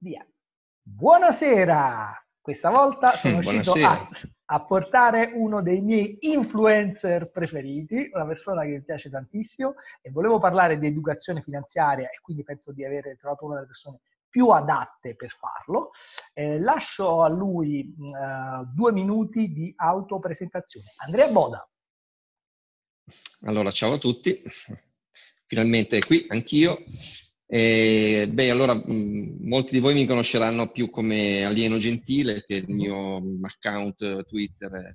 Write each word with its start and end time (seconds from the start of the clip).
Via. 0.00 0.24
Buonasera! 0.80 2.24
Questa 2.40 2.70
volta 2.70 3.14
sono 3.18 3.40
riuscito 3.40 3.72
a, 3.72 4.08
a, 4.44 4.64
portare 4.64 5.32
uno 5.34 5.60
dei 5.60 5.80
miei 5.80 6.18
influencer 6.20 7.30
preferiti, 7.30 8.08
una 8.12 8.24
persona 8.24 8.62
che 8.62 8.68
mi 8.68 8.82
piace 8.84 9.10
tantissimo 9.10 9.74
e 10.00 10.10
volevo 10.10 10.38
parlare 10.38 10.78
di 10.78 10.86
educazione 10.86 11.42
finanziaria 11.42 12.06
e 12.06 12.20
quindi 12.22 12.44
penso 12.44 12.72
di 12.72 12.84
aver 12.84 13.16
trovato 13.18 13.44
una 13.44 13.54
delle 13.56 13.66
persone 13.66 13.98
più 14.28 14.50
adatte 14.50 15.16
per 15.16 15.30
farlo. 15.30 15.90
Eh, 16.32 16.60
lascio 16.60 17.22
a 17.22 17.28
lui 17.28 17.80
eh, 17.80 18.64
due 18.72 18.92
minuti 18.92 19.52
di 19.52 19.72
autopresentazione. 19.76 20.92
Andrea 21.04 21.28
Boda. 21.28 21.68
Allora, 23.46 23.72
ciao 23.72 23.94
a 23.94 23.98
tutti. 23.98 24.40
Finalmente 25.46 25.98
qui 26.04 26.24
anch'io. 26.28 26.84
Eh, 27.50 28.28
beh, 28.30 28.50
allora, 28.50 28.74
mh, 28.74 29.38
molti 29.40 29.72
di 29.72 29.78
voi 29.80 29.94
mi 29.94 30.06
conosceranno 30.06 30.70
più 30.70 30.90
come 30.90 31.44
Alieno 31.46 31.78
Gentile, 31.78 32.44
che 32.44 32.56
è 32.56 32.60
il 32.60 32.68
mio 32.68 33.22
account 33.40 34.26
Twitter, 34.26 34.94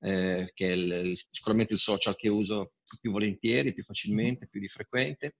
eh, 0.00 0.50
che 0.52 0.68
è 0.68 0.72
il, 0.72 1.16
sicuramente 1.30 1.74
il 1.74 1.78
social 1.78 2.16
che 2.16 2.28
uso 2.28 2.72
più 3.00 3.12
volentieri, 3.12 3.72
più 3.72 3.84
facilmente, 3.84 4.48
più 4.48 4.60
di 4.60 4.68
frequente. 4.68 5.36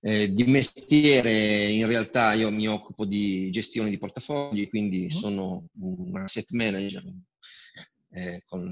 Eh, 0.00 0.32
di 0.32 0.44
mestiere 0.44 1.68
in 1.70 1.86
realtà 1.86 2.32
io 2.34 2.50
mi 2.50 2.68
occupo 2.68 3.04
di 3.04 3.50
gestione 3.50 3.90
di 3.90 3.98
portafogli, 3.98 4.68
quindi 4.68 5.10
sono 5.10 5.68
un 5.80 6.16
asset 6.16 6.50
manager 6.52 7.02
eh, 8.10 8.42
con 8.46 8.62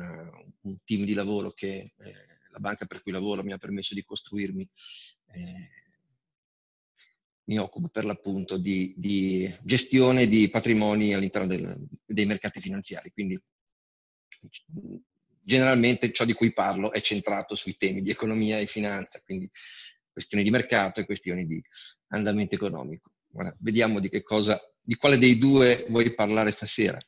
un 0.60 0.76
team 0.84 1.04
di 1.04 1.12
lavoro 1.14 1.52
che 1.52 1.92
eh, 1.98 2.14
la 2.50 2.58
banca 2.60 2.86
per 2.86 3.02
cui 3.02 3.12
lavoro 3.12 3.42
mi 3.42 3.52
ha 3.52 3.58
permesso 3.58 3.94
di 3.94 4.04
costruirmi 4.04 4.68
eh, 5.32 5.83
mi 7.44 7.58
occupo 7.58 7.88
per 7.88 8.04
l'appunto 8.04 8.56
di, 8.56 8.94
di 8.96 9.52
gestione 9.62 10.26
di 10.26 10.48
patrimoni 10.48 11.12
all'interno 11.12 11.46
del, 11.46 11.86
dei 12.04 12.26
mercati 12.26 12.60
finanziari, 12.60 13.10
quindi 13.10 13.40
generalmente 15.42 16.10
ciò 16.12 16.24
di 16.24 16.32
cui 16.32 16.52
parlo 16.52 16.90
è 16.90 17.00
centrato 17.00 17.54
sui 17.54 17.76
temi 17.76 18.02
di 18.02 18.10
economia 18.10 18.58
e 18.58 18.66
finanza, 18.66 19.20
quindi 19.24 19.50
questioni 20.10 20.42
di 20.44 20.50
mercato 20.50 21.00
e 21.00 21.04
questioni 21.04 21.46
di 21.46 21.62
andamento 22.08 22.54
economico. 22.54 23.10
Guarda, 23.28 23.54
vediamo 23.60 24.00
di 24.00 24.08
cosa, 24.22 24.58
di 24.82 24.94
quale 24.94 25.18
dei 25.18 25.38
due 25.38 25.84
vuoi 25.88 26.14
parlare 26.14 26.50
stasera. 26.50 26.98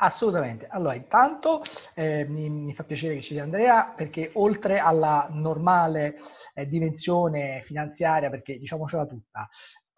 Assolutamente. 0.00 0.68
Allora, 0.68 0.94
intanto 0.94 1.60
eh, 1.94 2.24
mi, 2.28 2.48
mi, 2.48 2.72
fa 2.72 2.84
piacere 2.84 3.14
che 3.14 3.20
ci 3.20 3.34
sia 3.34 3.42
Andrea 3.42 3.92
perché 3.96 4.30
oltre 4.34 4.78
alla 4.78 5.26
normale 5.30 6.20
eh, 6.54 6.66
dimensione 6.66 7.60
finanziaria, 7.62 8.30
perché 8.30 8.58
diciamocela 8.58 9.06
tutta, 9.06 9.48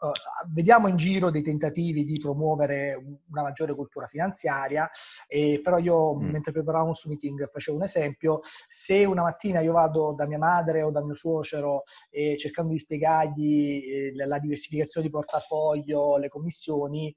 Uh, 0.01 0.13
vediamo 0.49 0.89
in 0.89 0.97
giro 0.97 1.31
dei 1.31 1.43
tentativi 1.43 2.05
di 2.05 2.19
promuovere 2.19 2.95
una 3.31 3.43
maggiore 3.43 3.75
cultura 3.75 4.07
finanziaria, 4.07 4.91
eh, 5.29 5.61
però 5.63 5.77
io 5.77 6.17
mm. 6.17 6.31
mentre 6.31 6.53
preparavamo 6.53 6.91
questo 6.91 7.09
meeting 7.09 7.47
facevo 7.49 7.77
un 7.77 7.83
esempio, 7.83 8.41
se 8.67 9.05
una 9.05 9.23
mattina 9.23 9.61
io 9.61 9.73
vado 9.73 10.15
da 10.15 10.27
mia 10.27 10.39
madre 10.39 10.83
o 10.83 10.91
da 10.91 11.05
mio 11.05 11.15
suocero 11.15 11.83
eh, 12.11 12.37
cercando 12.39 12.73
di 12.73 12.79
spiegargli 12.79 13.83
eh, 13.85 14.13
la 14.15 14.39
diversificazione 14.39 15.07
di 15.07 15.13
portafoglio, 15.13 16.17
le 16.17 16.29
commissioni, 16.29 17.15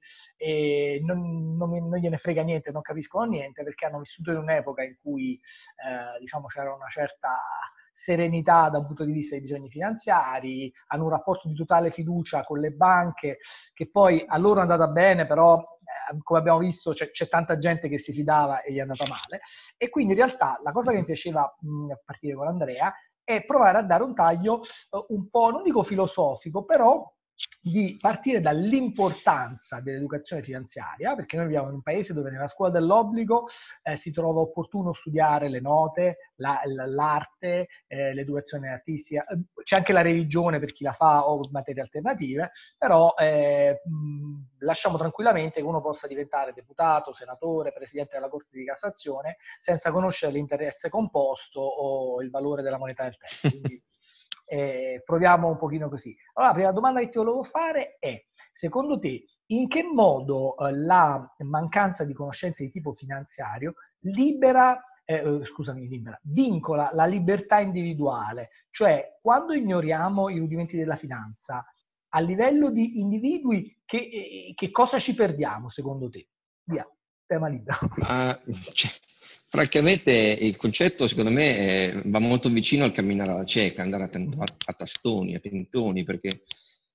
non, 1.02 1.56
non, 1.56 1.88
non, 1.88 1.98
gliene 1.98 2.18
frega 2.18 2.42
niente, 2.42 2.70
non 2.70 2.82
capiscono 2.82 3.24
niente 3.24 3.62
perché 3.62 3.86
hanno 3.86 3.98
vissuto 3.98 4.30
in 4.30 4.38
un'epoca 4.38 4.82
in 4.82 4.96
cui 5.00 5.34
eh, 5.34 6.18
diciamo 6.20 6.46
c'era 6.46 6.74
una 6.74 6.88
certa 6.88 7.30
serenità 7.94 8.68
da 8.70 8.78
un 8.78 8.86
punto 8.86 9.04
di 9.04 9.12
vista 9.12 9.36
dei 9.36 9.42
bisogni 9.42 9.70
finanziari, 9.70 10.72
hanno 10.88 11.04
un 11.04 11.10
rapporto 11.10 11.46
di 11.46 11.54
totale 11.54 11.90
fiducia 11.90 12.42
con 12.42 12.58
le 12.58 12.72
banche, 12.72 13.38
che 13.72 13.88
poi 13.88 14.22
a 14.26 14.36
loro 14.36 14.58
è 14.58 14.62
andata 14.62 14.88
bene, 14.88 15.26
però 15.26 15.56
eh, 15.58 16.18
come 16.22 16.40
abbiamo 16.40 16.58
visto 16.58 16.92
c'è, 16.92 17.10
c'è, 17.10 17.28
tanta 17.28 17.56
gente 17.56 17.88
che 17.88 17.98
si 17.98 18.12
fidava 18.12 18.62
e 18.62 18.72
gli 18.72 18.78
è 18.78 18.80
andata 18.80 19.06
male. 19.06 19.42
E 19.76 19.88
quindi 19.90 20.12
in 20.12 20.18
realtà 20.18 20.58
la 20.62 20.72
cosa 20.72 20.90
che 20.90 20.98
mi 20.98 21.04
piaceva 21.04 21.42
mh, 21.60 21.92
a 21.92 22.00
partire 22.04 22.34
con 22.34 22.48
Andrea 22.48 22.92
è 23.22 23.44
provare 23.44 23.78
a 23.78 23.82
dare 23.82 24.02
un 24.02 24.12
taglio 24.12 24.60
uh, 24.90 25.04
un 25.14 25.30
po', 25.30 25.50
non 25.50 25.62
dico 25.62 25.84
filosofico, 25.84 26.64
però 26.64 27.10
di 27.60 27.96
partire 27.98 28.40
dall'importanza 28.40 29.80
dell'educazione 29.80 30.42
finanziaria, 30.42 31.14
perché 31.14 31.36
noi 31.36 31.46
viviamo 31.46 31.68
in 31.68 31.74
un 31.74 31.82
paese 31.82 32.12
dove 32.12 32.30
nella 32.30 32.46
scuola 32.46 32.70
dell'obbligo 32.70 33.48
eh, 33.82 33.96
si 33.96 34.12
trova 34.12 34.40
opportuno 34.40 34.92
studiare 34.92 35.48
le 35.48 35.60
note, 35.60 36.30
la, 36.36 36.60
l'arte, 36.64 37.68
eh, 37.86 38.14
l'educazione 38.14 38.68
artistica, 38.68 39.24
c'è 39.62 39.76
anche 39.76 39.92
la 39.92 40.02
religione 40.02 40.58
per 40.58 40.72
chi 40.72 40.84
la 40.84 40.92
fa 40.92 41.28
o 41.28 41.40
materie 41.50 41.82
alternative, 41.82 42.52
però 42.78 43.14
eh, 43.16 43.80
lasciamo 44.58 44.98
tranquillamente 44.98 45.60
che 45.60 45.66
uno 45.66 45.80
possa 45.80 46.06
diventare 46.06 46.52
deputato, 46.52 47.12
senatore, 47.12 47.72
presidente 47.72 48.14
della 48.14 48.28
Corte 48.28 48.56
di 48.56 48.64
Cassazione 48.64 49.38
senza 49.58 49.90
conoscere 49.90 50.32
l'interesse 50.32 50.88
composto 50.88 51.60
o 51.60 52.20
il 52.22 52.30
valore 52.30 52.62
della 52.62 52.78
moneta 52.78 53.04
del 53.04 53.16
tempo. 53.16 53.48
Quindi, 53.48 53.82
eh, 54.44 55.02
proviamo 55.04 55.48
un 55.48 55.56
pochino 55.56 55.88
così. 55.88 56.16
Allora, 56.34 56.52
la 56.52 56.58
prima 56.58 56.72
domanda 56.72 57.00
che 57.00 57.08
ti 57.08 57.18
volevo 57.18 57.42
fare 57.42 57.96
è, 57.98 58.22
secondo 58.52 58.98
te, 58.98 59.24
in 59.46 59.68
che 59.68 59.82
modo 59.82 60.56
eh, 60.56 60.74
la 60.74 61.34
mancanza 61.38 62.04
di 62.04 62.14
conoscenze 62.14 62.64
di 62.64 62.70
tipo 62.70 62.92
finanziario 62.92 63.74
libera, 64.00 64.82
eh, 65.04 65.16
eh, 65.16 65.44
scusami, 65.44 65.86
libera, 65.86 66.18
vincola 66.22 66.90
la 66.92 67.06
libertà 67.06 67.58
individuale? 67.60 68.50
Cioè, 68.70 69.18
quando 69.20 69.52
ignoriamo 69.52 70.28
i 70.28 70.38
rudimenti 70.38 70.76
della 70.76 70.96
finanza, 70.96 71.64
a 72.10 72.20
livello 72.20 72.70
di 72.70 73.00
individui, 73.00 73.80
che, 73.84 73.98
eh, 73.98 74.52
che 74.54 74.70
cosa 74.70 74.98
ci 74.98 75.14
perdiamo, 75.14 75.68
secondo 75.68 76.08
te? 76.08 76.28
Via, 76.64 76.88
tema 77.26 77.48
libero. 77.48 77.78
Uh, 77.96 78.54
Francamente 79.54 80.10
il 80.12 80.56
concetto 80.56 81.06
secondo 81.06 81.30
me 81.30 82.02
va 82.06 82.18
molto 82.18 82.48
vicino 82.48 82.82
al 82.82 82.90
camminare 82.90 83.30
alla 83.30 83.44
cieca, 83.44 83.82
andare 83.82 84.02
a, 84.02 84.10
a, 84.12 84.44
a 84.66 84.72
tastoni, 84.72 85.36
a 85.36 85.38
tentoni, 85.38 86.02
perché 86.02 86.42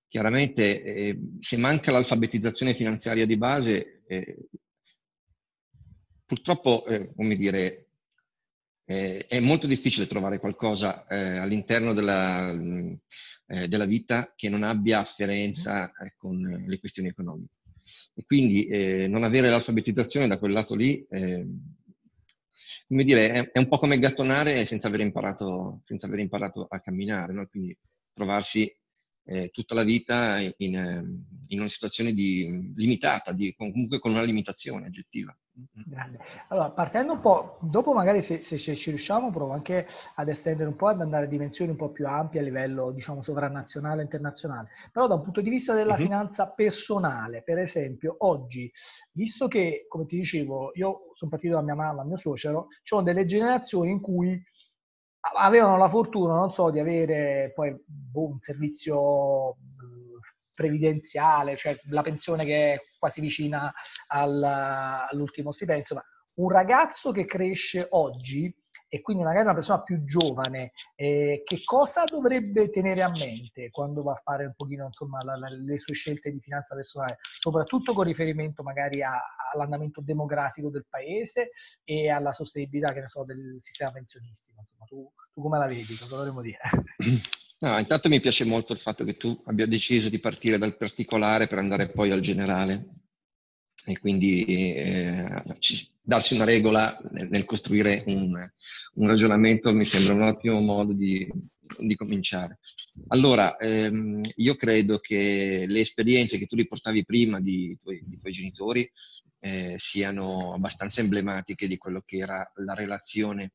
chiaramente 0.10 0.84
eh, 0.84 1.20
se 1.40 1.56
manca 1.56 1.94
l'alfabetizzazione 1.94 2.74
finanziaria 2.74 3.26
di 3.26 3.38
base, 3.38 4.04
eh, 4.08 4.50
purtroppo, 6.26 6.86
eh, 6.86 7.14
come 7.16 7.38
dire, 7.38 7.92
eh, 8.84 9.26
è 9.26 9.40
molto 9.40 9.66
difficile 9.66 10.06
trovare 10.06 10.38
qualcosa 10.38 11.08
eh, 11.08 11.38
all'interno 11.38 11.94
della, 11.94 12.52
eh, 12.52 13.70
della, 13.70 13.86
vita 13.86 14.34
che 14.36 14.50
non 14.50 14.64
abbia 14.64 15.00
afferenza 15.00 15.94
con 16.18 16.42
le 16.42 16.78
questioni 16.78 17.08
economiche. 17.08 17.54
E 18.16 18.26
quindi 18.26 19.08
non 19.08 19.24
avere 19.24 19.50
l'alfabetizzazione 19.50 20.28
da 20.28 20.38
quel 20.38 20.52
lato 20.52 20.76
lì 20.76 21.08
come 22.90 23.04
dire, 23.04 23.30
è, 23.32 23.52
è, 23.52 23.60
un 23.60 23.68
po' 23.68 23.78
come 23.78 24.00
gattonare 24.00 24.66
senza 24.66 24.88
aver 24.88 25.02
imparato, 25.02 25.80
senza 25.84 26.08
aver 26.08 26.20
imparato 26.20 26.66
a 26.68 26.80
camminare, 26.80 27.34
no? 27.34 27.46
quindi 27.46 27.78
trovarsi 28.12 28.68
eh, 29.32 29.50
tutta 29.50 29.76
la 29.76 29.84
vita 29.84 30.40
in, 30.40 30.76
ehm, 30.76 31.26
in 31.50 31.60
una 31.60 31.70
situazione 31.70 32.14
di, 32.14 32.74
limitata, 32.76 33.32
di, 33.32 33.54
comunque 33.56 34.00
con 34.00 34.12
una 34.12 34.24
limitazione 34.24 34.88
oggettiva. 34.88 35.38
Grande. 35.86 36.20
Allora, 36.48 36.72
partendo 36.72 37.14
un 37.14 37.20
po', 37.20 37.60
dopo 37.62 37.94
magari 37.94 38.24
se, 38.24 38.40
se, 38.40 38.58
se, 38.58 38.76
ci 38.76 38.90
riusciamo, 38.90 39.30
provo 39.30 39.54
anche 39.54 39.88
ad 40.16 40.30
estendere 40.30 40.70
un 40.70 40.76
po', 40.76 40.88
ad 40.88 41.02
andare 41.02 41.26
a 41.26 41.28
dimensioni 41.28 41.70
un 41.70 41.78
po' 41.78 41.92
più 41.92 42.08
ampie 42.08 42.40
a 42.40 42.44
livello, 42.44 42.92
diciamo, 42.92 43.22
sovranazionale 43.22 44.00
e 44.00 44.04
internazionale. 44.06 44.70
Però 44.92 45.06
da 45.06 45.16
un 45.16 45.22
punto 45.22 45.42
di 45.42 45.50
vista 45.50 45.74
della 45.76 45.94
uh-huh. 45.94 46.00
finanza 46.00 46.52
personale, 46.56 47.44
per 47.44 47.60
esempio, 47.60 48.16
oggi, 48.20 48.72
visto 49.14 49.48
che, 49.48 49.86
come 49.88 50.08
ti 50.08 50.16
dicevo, 50.16 50.72
io 50.74 51.12
sono 51.14 51.30
partito 51.30 51.54
da 51.54 51.62
mia 51.62 51.76
mamma, 51.76 52.04
mio 52.04 52.18
suocero, 52.18 52.68
ci 52.70 52.96
sono 52.96 53.04
delle 53.04 53.26
generazioni 53.26 53.92
in 53.92 54.02
cui 54.02 54.42
avevano 55.20 55.78
la 55.78 55.90
fortuna, 55.90 56.36
non 56.36 56.52
so, 56.52 56.70
di 56.70 56.80
avere 56.80 57.52
poi 57.54 57.76
boh, 57.86 58.28
un 58.30 58.40
servizio 58.40 59.58
previdenziale, 60.56 61.56
cioè 61.56 61.80
la 61.90 62.02
pensione 62.02 62.44
che 62.44 62.74
è 62.74 62.80
quasi 62.98 63.22
vicina 63.22 63.72
al, 64.08 64.44
all'ultimo 64.44 65.52
stipendio, 65.52 65.96
ma 65.96 66.04
un 66.36 66.50
ragazzo 66.50 67.12
che 67.12 67.26
cresce 67.26 67.88
oggi 67.92 68.54
e 68.90 69.02
quindi 69.02 69.24
magari 69.24 69.46
una 69.46 69.54
persona 69.54 69.84
più 69.84 70.04
giovane, 70.04 70.72
eh, 70.96 71.44
che 71.46 71.62
cosa 71.64 72.04
dovrebbe 72.04 72.70
tenere 72.70 73.04
a 73.04 73.10
mente 73.10 73.70
quando 73.70 74.02
va 74.02 74.14
a 74.14 74.22
fare 74.22 74.46
un 74.46 74.54
pochino 74.56 74.88
insomma, 74.88 75.24
la, 75.24 75.38
la, 75.38 75.48
le 75.50 75.78
sue 75.78 75.94
scelte 75.94 76.32
di 76.32 76.40
finanza 76.40 76.76
personale, 76.76 77.20
soprattutto 77.38 77.94
con 77.94 78.04
riferimento 78.04 78.64
magari 78.64 79.04
a, 79.04 79.22
all'andamento 79.54 80.02
demografico 80.02 80.70
del 80.70 80.88
paese 80.90 81.52
e 81.84 82.10
alla 82.10 82.32
sostenibilità 82.32 82.92
che 82.92 83.02
ne 83.02 83.08
so, 83.08 83.24
del 83.24 83.58
sistema 83.60 83.92
pensionistico. 83.92 84.60
Insomma, 84.60 84.86
tu, 84.86 85.12
tu 85.32 85.42
come 85.42 85.60
la 85.60 85.68
vedi? 85.68 85.96
Cosa 85.96 86.16
dovremmo 86.16 86.42
dire? 86.42 86.60
No, 87.62 87.78
intanto 87.78 88.08
mi 88.08 88.22
piace 88.22 88.46
molto 88.46 88.72
il 88.72 88.80
fatto 88.80 89.04
che 89.04 89.18
tu 89.18 89.38
abbia 89.48 89.68
deciso 89.68 90.08
di 90.08 90.20
partire 90.20 90.58
dal 90.58 90.78
particolare 90.78 91.48
per 91.48 91.58
andare 91.58 91.90
poi 91.90 92.10
al 92.10 92.22
generale 92.22 92.99
e 93.86 93.98
quindi 94.00 94.46
eh, 94.46 95.44
darsi 96.02 96.34
una 96.34 96.44
regola 96.44 96.98
nel, 97.12 97.30
nel 97.30 97.46
costruire 97.46 98.04
un, 98.08 98.34
un, 98.96 99.08
ragionamento 99.08 99.72
mi 99.74 99.86
sembra 99.86 100.14
un 100.14 100.22
ottimo 100.34 100.60
modo 100.60 100.94
di, 100.94 101.28
di 101.86 101.96
cominciare. 101.96 102.60
Allora, 103.08 103.58
ehm, 103.58 104.22
io 104.36 104.56
credo 104.56 105.00
che 105.00 105.66
le 105.68 105.80
esperienze 105.80 106.38
che 106.38 106.48
tu 106.48 106.56
riportavi 106.56 107.06
prima 107.06 107.40
di, 107.40 107.78
di 107.84 108.20
tuoi 108.20 108.34
genitori 108.34 108.90
eh, 109.40 109.76
siano 109.78 110.54
abbastanza 110.54 111.02
emblematiche 111.02 111.68
di 111.68 111.78
quello 111.78 112.02
che 112.06 112.18
era 112.18 112.52
la 112.56 112.74
relazione 112.74 113.54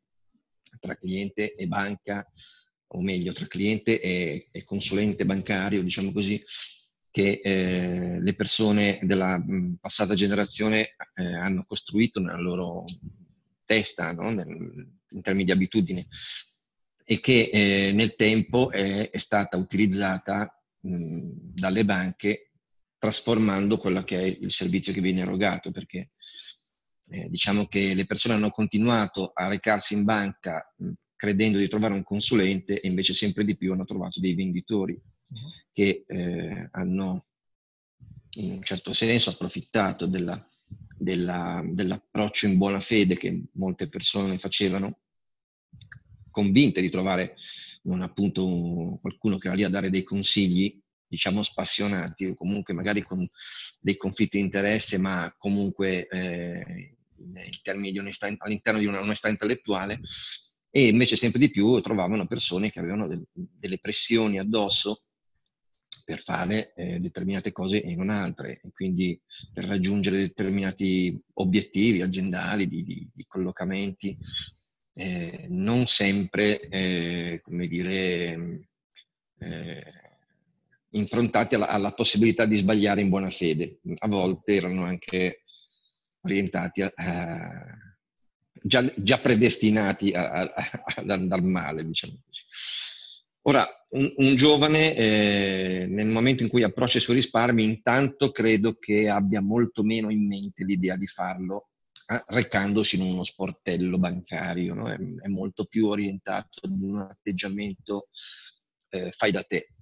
tra 0.80 0.96
cliente 0.96 1.54
e 1.54 1.66
banca, 1.66 2.26
o 2.88 3.00
meglio, 3.00 3.32
tra 3.32 3.46
cliente 3.46 4.00
e, 4.00 4.46
e 4.50 4.64
consulente 4.64 5.24
bancario, 5.24 5.82
diciamo 5.82 6.12
così, 6.12 6.42
che 7.14 7.40
eh, 7.44 8.20
le 8.20 8.34
persone 8.34 8.98
della 9.02 9.38
mh, 9.38 9.76
passata 9.80 10.16
generazione 10.16 10.96
eh, 11.14 11.36
hanno 11.36 11.64
costruito 11.64 12.18
nella 12.18 12.40
loro 12.40 12.82
testa, 13.64 14.12
no? 14.12 14.32
Nel, 14.32 14.48
in 14.48 15.22
termini 15.22 15.44
di 15.44 15.52
abitudini, 15.52 16.04
e 17.04 17.20
che 17.20 17.50
eh, 17.52 17.92
nel 17.92 18.16
tempo 18.16 18.72
è, 18.72 19.10
è 19.10 19.18
stata 19.18 19.56
utilizzata 19.56 20.60
mh, 20.80 21.30
dalle 21.54 21.84
banche 21.84 22.50
trasformando 22.98 23.78
quello 23.78 24.02
che 24.02 24.18
è 24.18 24.36
il 24.40 24.50
servizio 24.50 24.92
che 24.92 25.00
viene 25.00 25.20
erogato, 25.20 25.70
perché 25.70 26.14
eh, 27.10 27.28
diciamo 27.28 27.66
che 27.66 27.94
le 27.94 28.06
persone 28.06 28.34
hanno 28.34 28.50
continuato 28.50 29.30
a 29.32 29.46
recarsi 29.46 29.94
in 29.94 30.02
banca 30.02 30.74
mh, 30.78 30.90
credendo 31.14 31.58
di 31.58 31.68
trovare 31.68 31.94
un 31.94 32.02
consulente 32.02 32.80
e 32.80 32.88
invece 32.88 33.14
sempre 33.14 33.44
di 33.44 33.56
più 33.56 33.70
hanno 33.70 33.84
trovato 33.84 34.18
dei 34.18 34.34
venditori. 34.34 35.00
Che 35.72 36.04
eh, 36.06 36.68
hanno 36.72 37.26
in 38.36 38.52
un 38.52 38.62
certo 38.62 38.92
senso 38.92 39.30
approfittato 39.30 40.06
della, 40.06 40.44
della, 40.96 41.62
dell'approccio 41.64 42.46
in 42.46 42.56
buona 42.56 42.80
fede 42.80 43.16
che 43.16 43.44
molte 43.52 43.88
persone 43.88 44.38
facevano, 44.38 44.98
convinte 46.30 46.80
di 46.80 46.90
trovare 46.90 47.36
un, 47.82 48.02
appunto 48.02 48.46
un, 48.46 49.00
qualcuno 49.00 49.38
che 49.38 49.46
era 49.46 49.56
lì 49.56 49.64
a 49.64 49.68
dare 49.68 49.90
dei 49.90 50.02
consigli 50.02 50.80
diciamo, 51.06 51.42
spassionati 51.42 52.26
o 52.26 52.34
comunque 52.34 52.74
magari 52.74 53.02
con 53.02 53.26
dei 53.80 53.96
conflitti 53.96 54.36
di 54.36 54.42
interesse, 54.42 54.98
ma 54.98 55.32
comunque 55.38 56.08
eh, 56.08 56.96
in 57.16 57.60
termini 57.62 57.92
di 57.92 57.98
onestà, 57.98 58.34
all'interno 58.38 58.80
di 58.80 58.86
un'onestà 58.86 59.28
intellettuale, 59.28 60.00
e 60.70 60.88
invece 60.88 61.14
sempre 61.14 61.38
di 61.38 61.50
più 61.50 61.80
trovavano 61.80 62.26
persone 62.26 62.70
che 62.70 62.80
avevano 62.80 63.06
del, 63.06 63.24
delle 63.32 63.78
pressioni 63.78 64.40
addosso 64.40 65.03
per 66.04 66.20
fare 66.20 66.72
eh, 66.74 67.00
determinate 67.00 67.52
cose 67.52 67.82
e 67.82 67.94
non 67.94 68.10
altre, 68.10 68.60
e 68.62 68.70
quindi 68.72 69.18
per 69.52 69.64
raggiungere 69.64 70.18
determinati 70.18 71.20
obiettivi 71.34 72.02
aziendali, 72.02 72.68
di, 72.68 72.84
di, 72.84 73.08
di 73.12 73.24
collocamenti, 73.26 74.16
eh, 74.94 75.46
non 75.48 75.86
sempre, 75.86 76.60
eh, 76.60 77.40
come 77.42 77.66
dire, 77.66 78.66
eh, 79.38 79.92
improntati 80.90 81.54
alla, 81.56 81.68
alla, 81.68 81.92
possibilità 81.92 82.46
di 82.46 82.56
sbagliare 82.56 83.00
in 83.00 83.08
buona 83.08 83.30
fede. 83.30 83.80
A 83.98 84.08
volte 84.08 84.54
erano 84.54 84.84
anche 84.84 85.42
orientati 86.20 86.82
a, 86.82 86.92
a 86.94 87.76
già, 88.62 88.84
già, 88.96 89.18
predestinati 89.18 90.12
a, 90.12 90.52
ad 90.96 91.10
andare 91.10 91.42
male, 91.42 91.84
diciamo 91.84 92.14
così. 92.24 92.42
Ora, 93.46 93.66
un, 93.90 94.12
un 94.16 94.36
giovane 94.36 94.94
eh, 94.94 95.86
nel 95.88 96.06
momento 96.06 96.42
in 96.42 96.48
cui 96.48 96.62
approccia 96.62 96.96
i 96.96 97.02
suoi 97.02 97.16
risparmi, 97.16 97.62
intanto 97.62 98.30
credo 98.30 98.74
che 98.74 99.08
abbia 99.08 99.42
molto 99.42 99.82
meno 99.82 100.10
in 100.10 100.26
mente 100.26 100.64
l'idea 100.64 100.96
di 100.96 101.06
farlo 101.06 101.68
eh, 102.06 102.24
recandosi 102.28 102.96
in 102.96 103.02
uno 103.02 103.22
sportello 103.22 103.98
bancario, 103.98 104.72
no? 104.72 104.88
è, 104.88 104.96
è, 104.96 105.28
molto 105.28 105.66
più 105.66 105.88
orientato 105.88 106.60
ad 106.62 106.70
un 106.70 106.96
atteggiamento 107.00 108.08
eh, 108.88 109.10
fai 109.10 109.30
da 109.30 109.42
te, 109.42 109.74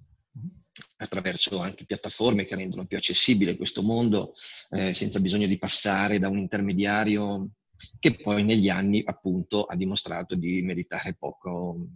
attraverso 0.97 1.59
anche 1.59 1.85
piattaforme 1.85 2.45
che 2.45 2.55
rendono 2.55 2.85
più 2.85 2.97
accessibile 2.97 3.55
questo 3.55 3.81
mondo 3.81 4.33
eh, 4.71 4.93
senza 4.93 5.21
bisogno 5.21 5.47
di 5.47 5.57
passare 5.57 6.19
da 6.19 6.27
un 6.27 6.37
intermediario 6.37 7.51
che 7.99 8.15
poi 8.15 8.43
negli 8.43 8.69
anni 8.69 9.01
appunto 9.05 9.63
ha 9.63 9.75
dimostrato 9.75 10.35
di 10.35 10.61
meritare 10.63 11.15
poco, 11.15 11.87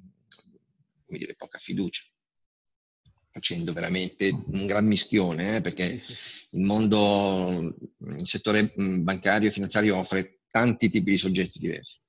come 1.07 1.17
dire, 1.17 1.35
poca 1.35 1.57
fiducia 1.57 2.03
facendo 3.37 3.71
veramente 3.71 4.29
un 4.29 4.65
gran 4.65 4.85
mischione, 4.87 5.57
eh, 5.57 5.61
perché 5.61 5.99
sì, 5.99 6.15
sì. 6.15 6.21
il 6.51 6.61
mondo, 6.61 7.75
il 8.17 8.27
settore 8.27 8.73
mm, 8.79 9.03
bancario 9.03 9.49
e 9.49 9.51
finanziario 9.51 9.97
offre 9.97 10.39
tanti 10.49 10.89
tipi 10.89 11.11
di 11.11 11.17
soggetti 11.19 11.59
diversi. 11.59 11.99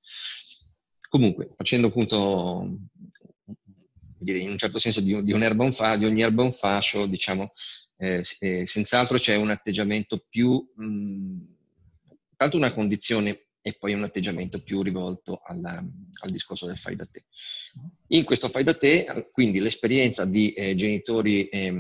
Comunque, 1.09 1.51
facendo 1.55 1.89
appunto 1.89 2.79
dire, 4.19 4.39
in 4.39 4.51
un 4.51 4.59
certo 4.59 4.79
senso 4.79 5.01
di, 5.01 5.23
di, 5.23 5.33
un 5.33 5.73
fa, 5.73 5.97
di 5.97 6.07
ogni 6.07 6.23
erba 6.23 6.43
un 6.43 6.53
fascio, 6.53 7.07
diciamo, 7.07 7.53
eh, 7.99 8.25
eh, 8.41 8.67
senz'altro 8.67 9.19
c'è 9.19 9.35
un 9.35 9.51
atteggiamento 9.51 10.25
più, 10.29 10.67
mh, 10.77 10.85
mm, 10.85 11.41
tanto 12.37 12.57
una 12.57 12.73
condizione 12.73 13.48
e 13.69 13.77
poi 13.79 13.93
un 13.93 14.03
atteggiamento 14.03 14.63
più 14.63 14.83
rivolto 14.83 15.43
alla, 15.45 15.85
al 16.23 16.31
discorso 16.31 16.67
del 16.67 16.79
fai 16.79 16.97
da 16.97 17.07
te. 17.07 17.25
In 18.09 18.25
questo 18.25 18.49
fai 18.49 18.65
da 18.65 18.75
te, 18.75 19.29
quindi 19.31 19.61
l'esperienza 19.61 20.25
di 20.25 20.53
eh, 20.53 20.75
genitori 20.75 21.49
e 21.49 21.71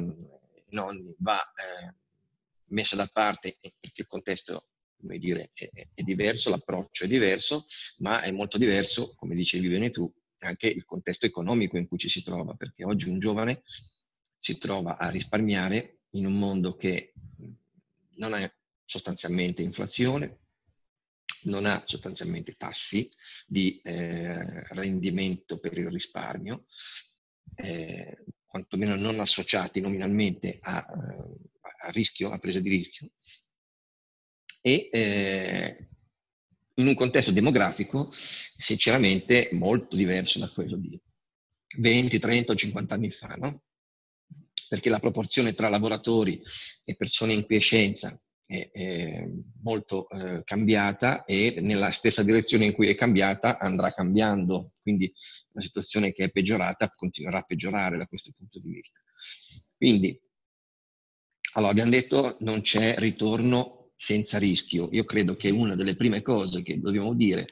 nonni 0.69 1.15
va 1.19 1.41
eh, 1.41 1.95
messa 2.67 2.95
da 2.95 3.09
parte 3.11 3.57
perché 3.61 4.03
il 4.03 4.07
contesto 4.07 4.69
come 5.01 5.19
dire, 5.19 5.51
è, 5.55 5.71
è, 5.95 6.03
diverso, 6.03 6.51
l'approccio 6.51 7.05
è 7.05 7.07
diverso, 7.07 7.67
ma 7.99 8.21
è 8.21 8.33
molto 8.33 8.59
diverso, 8.59 9.15
come 9.15 9.35
dicevi 9.35 9.69
bene 9.69 9.91
tu, 9.91 10.13
anche 10.41 10.67
il 10.67 10.85
contesto 10.85 11.25
economico 11.25 11.79
in 11.79 11.87
cui 11.87 11.99
ci 11.99 12.09
si 12.09 12.23
trova, 12.23 12.55
perché 12.55 12.85
oggi 12.85 13.09
un 13.09 13.21
giovane 13.21 13.63
si 14.41 14.59
trova 14.59 14.99
a 14.99 15.09
risparmiare 15.09 16.01
in 16.11 16.27
un 16.27 16.37
mondo 16.37 16.75
che 16.75 17.13
non 18.17 18.35
ha 18.35 18.53
sostanzialmente 18.85 19.63
inflazione, 19.63 20.48
non 21.45 21.67
ha 21.67 21.83
sostanzialmente 21.87 22.55
tassi 22.57 23.11
di 23.47 23.81
eh, 23.83 24.67
rendimento 24.75 25.59
per 25.59 25.77
il 25.77 25.91
risparmio, 25.91 26.67
eh, 27.55 28.25
quantomeno 28.45 28.97
non 28.97 29.21
associati 29.21 29.81
nominalmente 29.81 30.59
a, 30.61 30.79
a, 30.79 31.91
rischio, 31.91 32.31
a 32.31 32.39
presa 32.39 32.61
di 32.61 32.69
rischio, 32.69 33.11
e 34.61 34.89
eh, 34.93 35.89
in 36.75 36.87
un 36.87 36.95
contesto 36.95 37.31
demografico 37.31 38.11
sinceramente 38.13 39.49
molto 39.53 39.97
diverso 39.97 40.39
da 40.39 40.49
quello 40.49 40.77
di 40.77 41.01
20, 41.79 42.19
30 42.19 42.53
o 42.53 42.57
50 42.57 42.95
anni 42.95 43.11
fa, 43.11 43.35
no? 43.37 43.63
perché 44.69 44.91
la 44.91 45.01
proporzione 45.01 45.55
tra 45.55 45.69
lavoratori 45.69 46.41
e 46.85 46.95
persone 46.95 47.33
in 47.33 47.45
quiescenza 47.45 48.21
è, 48.49 48.71
è 48.73 49.29
molto 49.63 50.09
eh, 50.09 50.43
cambiata 50.43 51.25
e 51.25 51.59
nella 51.61 51.91
stessa 51.91 52.23
direzione 52.23 52.65
in 52.65 52.73
cui 52.73 52.89
è 52.89 52.95
cambiata 52.95 53.59
andrà 53.59 53.93
cambiando, 53.93 54.73
quindi 54.81 55.13
la 55.53 55.61
situazione 55.61 56.13
che 56.13 56.25
è 56.25 56.31
peggiorata 56.31 56.89
continuerà 56.95 57.39
a 57.39 57.43
peggiorare 57.43 57.99
da 57.99 58.07
questo 58.07 58.33
punto 58.35 58.59
di 58.59 58.71
vista. 58.71 58.99
Quindi, 59.77 60.19
allora 61.53 61.73
abbiamo 61.73 61.91
detto 61.91 62.37
non 62.41 62.63
c'è 62.63 62.97
ritorno 62.97 63.91
senza 63.97 64.39
rischio. 64.39 64.89
Io 64.93 65.05
credo 65.05 65.37
che 65.37 65.51
una 65.51 65.75
delle 65.75 65.95
prime 65.95 66.23
cose 66.23 66.63
che 66.63 66.81
dobbiamo 66.81 67.15
dire 67.15 67.49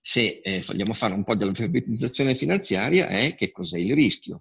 se 0.00 0.40
eh, 0.42 0.60
vogliamo 0.60 0.94
fare 0.94 1.14
un 1.14 1.24
po' 1.24 1.34
di 1.34 1.44
alfabetizzazione 1.44 2.34
finanziaria 2.34 3.08
è 3.08 3.34
che 3.34 3.50
cos'è 3.50 3.78
il 3.78 3.94
rischio. 3.94 4.38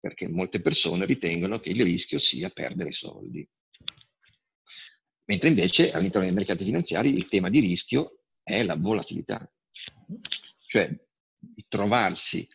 Perché 0.00 0.28
molte 0.28 0.60
persone 0.60 1.06
ritengono 1.06 1.58
che 1.60 1.70
il 1.70 1.82
rischio 1.82 2.18
sia 2.18 2.50
perdere 2.50 2.92
soldi 2.92 3.46
mentre 5.28 5.48
invece 5.48 5.92
all'interno 5.92 6.26
dei 6.26 6.34
mercati 6.34 6.64
finanziari 6.64 7.14
il 7.14 7.28
tema 7.28 7.50
di 7.50 7.60
rischio 7.60 8.20
è 8.42 8.62
la 8.62 8.76
volatilità, 8.76 9.48
cioè 10.66 10.90
trovarsi 11.68 12.48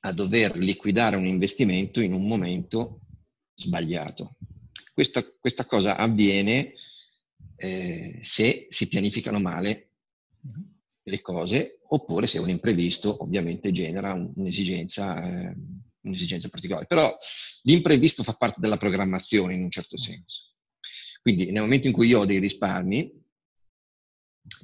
a 0.00 0.12
dover 0.12 0.56
liquidare 0.56 1.16
un 1.16 1.26
investimento 1.26 2.00
in 2.00 2.14
un 2.14 2.26
momento 2.26 3.00
sbagliato. 3.54 4.36
Questa, 4.94 5.22
questa 5.38 5.66
cosa 5.66 5.96
avviene 5.96 6.72
eh, 7.56 8.18
se 8.22 8.66
si 8.70 8.88
pianificano 8.88 9.38
male 9.38 9.90
le 11.02 11.20
cose 11.20 11.80
oppure 11.88 12.26
se 12.26 12.38
un 12.38 12.48
imprevisto 12.48 13.22
ovviamente 13.22 13.72
genera 13.72 14.14
un'esigenza, 14.14 15.22
eh, 15.22 15.54
un'esigenza 16.00 16.48
particolare. 16.48 16.86
Però 16.86 17.14
l'imprevisto 17.62 18.22
fa 18.22 18.32
parte 18.32 18.60
della 18.60 18.78
programmazione 18.78 19.52
in 19.52 19.62
un 19.62 19.70
certo 19.70 19.98
senso. 19.98 20.55
Quindi 21.26 21.50
nel 21.50 21.62
momento 21.62 21.88
in 21.88 21.92
cui 21.92 22.06
io 22.06 22.20
ho 22.20 22.24
dei 22.24 22.38
risparmi, 22.38 23.12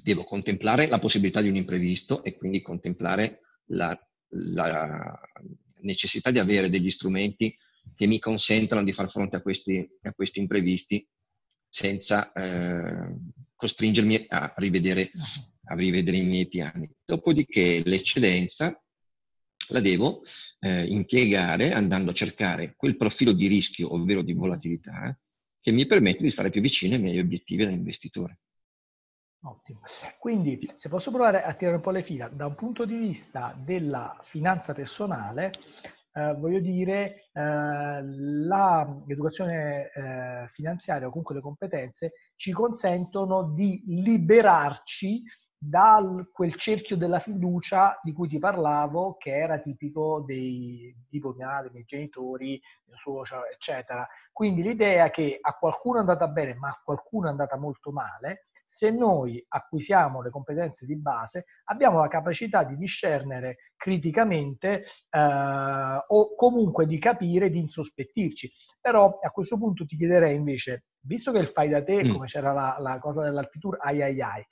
devo 0.04 0.23
contemplare 0.23 0.87
la 0.87 1.00
possibilità 1.00 1.40
di 1.40 1.49
un 1.49 1.57
imprevisto 1.57 2.23
e 2.23 2.37
quindi 2.37 2.62
contemplare 2.62 3.40
la, 3.71 3.99
la 4.28 5.21
necessità 5.81 6.31
di 6.31 6.38
avere 6.38 6.71
degli 6.71 6.92
strumenti 6.92 7.52
che 7.97 8.07
mi 8.07 8.21
consentano 8.21 8.85
di 8.85 8.92
far 8.92 9.11
fronte 9.11 9.35
a 9.35 9.42
questi, 9.42 9.85
a 10.02 10.12
questi 10.12 10.38
imprevisti 10.38 11.04
senza 11.69 12.31
eh, 12.31 13.12
costringermi 13.57 14.26
a 14.28 14.54
rivedere, 14.59 15.11
a 15.64 15.75
rivedere, 15.75 16.19
i 16.19 16.26
miei 16.26 16.47
piani. 16.47 16.88
Dopodiché 17.04 17.83
l'eccedenza 17.85 18.81
la 19.71 19.81
devo 19.81 20.23
eh, 20.61 20.85
impiegare 20.85 21.73
andando 21.73 22.12
a 22.12 22.14
cercare 22.14 22.75
quel 22.76 22.97
profilo 22.97 23.33
di 23.33 23.49
rischio, 23.49 23.92
ovvero 23.92 24.23
di 24.23 24.33
volatilità, 24.33 25.19
che 25.62 25.71
mi 25.71 25.87
permette 25.87 26.23
di 26.23 26.31
stare 26.31 26.50
più 26.50 26.61
vicino 26.61 26.97
ai 26.97 27.00
miei 27.00 27.21
obiettivi 27.21 27.64
da 27.64 27.71
investitore. 27.71 28.40
Ottimo. 29.45 29.81
Quindi, 30.19 30.71
se 30.75 30.88
posso 30.88 31.11
provare 31.11 31.42
a 31.42 31.54
tirare 31.54 31.76
un 31.76 31.83
po' 31.83 31.90
le 31.90 32.02
fila, 32.02 32.28
da 32.28 32.47
un 32.47 32.54
punto 32.54 32.85
di 32.85 32.97
vista 32.97 33.57
della 33.59 34.19
finanza 34.23 34.75
personale, 34.75 35.52
eh, 36.14 36.35
voglio 36.35 36.61
dire, 36.61 37.28
eh, 37.33 38.02
l'educazione 38.02 39.90
eh, 39.95 40.49
finanziaria 40.49 41.07
o 41.07 41.11
comunque 41.11 41.37
le 41.37 41.40
competenze 41.40 42.12
ci 42.37 42.52
consentono 42.52 43.52
di 43.54 43.83
liberarci 43.87 45.23
da 45.64 46.02
quel 46.33 46.57
cerchio 46.57 46.97
della 46.97 47.21
fiducia 47.21 48.00
di 48.02 48.12
cui 48.12 48.26
ti 48.26 48.40
parlavo, 48.40 49.16
che 49.16 49.31
era 49.31 49.61
tipico 49.61 50.25
dei 50.26 50.92
tipo 51.09 51.35
mia 51.35 51.47
madre, 51.47 51.71
dei 51.71 51.73
miei 51.73 51.85
genitori, 51.85 52.61
mio 52.87 52.97
suocero, 52.97 53.47
eccetera. 53.47 54.04
Quindi 54.33 54.62
l'idea 54.62 55.09
che 55.11 55.38
a 55.40 55.52
qualcuno 55.52 55.99
è 55.99 56.00
andata 56.00 56.26
bene, 56.26 56.54
ma 56.54 56.71
a 56.71 56.81
qualcuno 56.83 57.28
è 57.28 57.31
andata 57.31 57.57
molto 57.57 57.92
male, 57.92 58.49
se 58.64 58.90
noi 58.90 59.45
acquisiamo 59.47 60.21
le 60.21 60.31
competenze 60.31 60.85
di 60.85 60.97
base, 60.97 61.45
abbiamo 61.66 62.00
la 62.00 62.09
capacità 62.09 62.64
di 62.64 62.76
discernere 62.76 63.73
criticamente 63.76 64.83
eh, 65.11 65.97
o 66.09 66.35
comunque 66.35 66.87
di 66.87 66.99
capire, 66.99 67.50
di 67.50 67.61
insospettirci. 67.61 68.50
Però 68.81 69.21
a 69.21 69.31
questo 69.31 69.59
punto 69.59 69.87
ti 69.87 69.95
chiederei 69.95 70.35
invece, 70.35 70.87
visto 71.02 71.31
che 71.31 71.38
il 71.38 71.47
fai 71.47 71.69
da 71.69 71.85
te, 71.85 72.04
mm. 72.04 72.11
come 72.11 72.26
c'era 72.26 72.52
la, 72.52 72.76
la 72.81 72.99
cosa 72.99 73.23
dell'alpitur, 73.23 73.76
ai 73.81 74.02
ai 74.02 74.21
ai, 74.21 74.45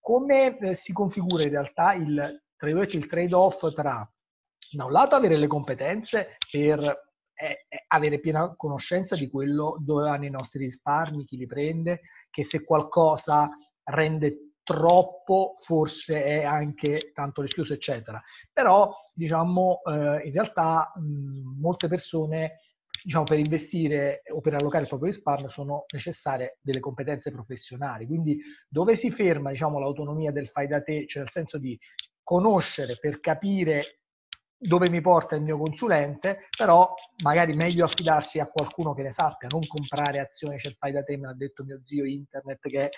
come 0.00 0.58
eh, 0.58 0.74
si 0.74 0.92
configura 0.92 1.42
in 1.42 1.50
realtà 1.50 1.94
il, 1.94 2.42
il 2.60 3.06
trade-off 3.06 3.72
tra, 3.72 4.10
da 4.70 4.84
un 4.84 4.92
lato, 4.92 5.14
avere 5.14 5.36
le 5.36 5.46
competenze 5.46 6.36
per 6.50 7.06
avere 7.86 8.18
piena 8.18 8.54
conoscenza 8.56 9.14
di 9.14 9.30
quello 9.30 9.76
dove 9.80 10.04
vanno 10.08 10.24
i 10.24 10.30
nostri 10.30 10.64
risparmi, 10.64 11.24
chi 11.24 11.36
li 11.36 11.46
prende, 11.46 12.00
che 12.30 12.44
se 12.44 12.64
qualcosa 12.64 13.48
rende 13.84 14.54
troppo 14.62 15.52
forse 15.54 16.22
è 16.22 16.44
anche 16.44 17.12
tanto 17.14 17.40
rischioso, 17.40 17.72
eccetera. 17.72 18.20
Però, 18.52 18.92
diciamo, 19.14 19.80
eh, 19.84 20.26
in 20.26 20.32
realtà 20.32 20.92
mh, 20.94 21.60
molte 21.60 21.88
persone, 21.88 22.58
diciamo, 23.02 23.24
per 23.24 23.38
investire 23.38 24.22
o 24.32 24.40
per 24.40 24.54
allocare 24.54 24.82
il 24.82 24.88
proprio 24.88 25.10
risparmio 25.10 25.48
sono 25.48 25.84
necessarie 25.92 26.58
delle 26.60 26.80
competenze 26.80 27.30
professionali. 27.30 28.06
Quindi 28.06 28.40
dove 28.68 28.96
si 28.96 29.10
ferma, 29.10 29.50
diciamo, 29.50 29.78
l'autonomia 29.78 30.32
del 30.32 30.48
fai 30.48 30.66
da 30.66 30.82
te, 30.82 31.06
cioè 31.06 31.22
nel 31.22 31.30
senso 31.30 31.58
di 31.58 31.78
conoscere 32.22 32.98
per 33.00 33.20
capire 33.20 34.00
dove 34.60 34.90
mi 34.90 35.00
porta 35.00 35.36
il 35.36 35.42
mio 35.42 35.56
consulente, 35.56 36.48
però 36.56 36.92
magari 37.22 37.54
meglio 37.54 37.84
affidarsi 37.84 38.40
a 38.40 38.48
qualcuno 38.48 38.92
che 38.92 39.02
ne 39.02 39.12
sappia, 39.12 39.48
non 39.48 39.60
comprare 39.66 40.18
azioni, 40.18 40.56
il 40.56 40.76
fai 40.76 40.90
da 40.92 41.04
te, 41.04 41.16
me 41.16 41.28
l'ha 41.28 41.34
detto 41.34 41.62
mio 41.62 41.80
zio 41.84 42.04
internet, 42.04 42.58
che 42.68 42.90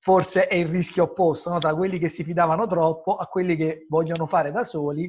forse 0.00 0.46
è 0.46 0.54
il 0.54 0.68
rischio 0.68 1.04
opposto, 1.04 1.50
no? 1.50 1.58
tra 1.58 1.74
quelli 1.74 1.98
che 1.98 2.08
si 2.08 2.24
fidavano 2.24 2.66
troppo 2.66 3.16
a 3.16 3.26
quelli 3.26 3.56
che 3.56 3.84
vogliono 3.88 4.26
fare 4.26 4.50
da 4.50 4.64
soli 4.64 5.08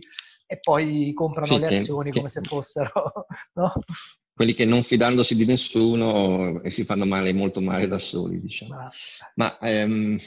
e 0.51 0.57
poi 0.59 1.13
comprano 1.13 1.53
sì, 1.53 1.59
le 1.59 1.77
azioni 1.77 2.09
che, 2.09 2.17
come 2.17 2.29
se 2.29 2.41
fossero... 2.41 2.91
No? 3.53 3.71
Quelli 4.33 4.55
che 4.55 4.65
non 4.65 4.83
fidandosi 4.83 5.35
di 5.35 5.45
nessuno 5.45 6.61
e 6.63 6.71
si 6.71 6.85
fanno 6.85 7.05
male, 7.05 7.33
molto 7.33 7.61
male 7.61 7.87
da 7.87 7.99
soli, 7.99 8.39
diciamo. 8.39 8.73
Ma, 8.73 8.89
Ma 9.35 9.59
ehm, 9.59 10.17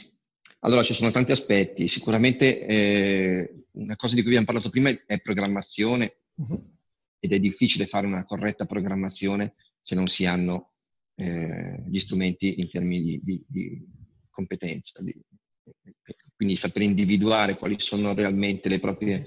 allora 0.59 0.83
ci 0.83 0.93
sono 0.93 1.11
tanti 1.11 1.31
aspetti, 1.31 1.87
sicuramente 1.89 2.65
eh, 2.65 3.65
una 3.71 3.95
cosa 3.97 4.13
di 4.13 4.21
cui 4.21 4.29
abbiamo 4.29 4.45
parlato 4.45 4.69
prima 4.69 4.91
è 5.05 5.19
programmazione 5.19 6.21
uh-huh. 6.35 6.71
ed 7.19 7.33
è 7.33 7.39
difficile 7.39 7.87
fare 7.87 8.05
una 8.05 8.23
corretta 8.23 8.65
programmazione 8.65 9.55
se 9.81 9.95
non 9.95 10.07
si 10.07 10.25
hanno 10.25 10.73
eh, 11.15 11.83
gli 11.87 11.99
strumenti 11.99 12.61
in 12.61 12.69
termini 12.69 13.03
di, 13.03 13.21
di, 13.23 13.45
di 13.47 13.85
competenza. 14.29 15.03
Di, 15.03 15.13
quindi 16.35 16.55
sapere 16.55 16.85
individuare 16.85 17.57
quali 17.57 17.75
sono 17.79 18.13
realmente 18.13 18.69
le 18.69 18.79
proprie 18.79 19.25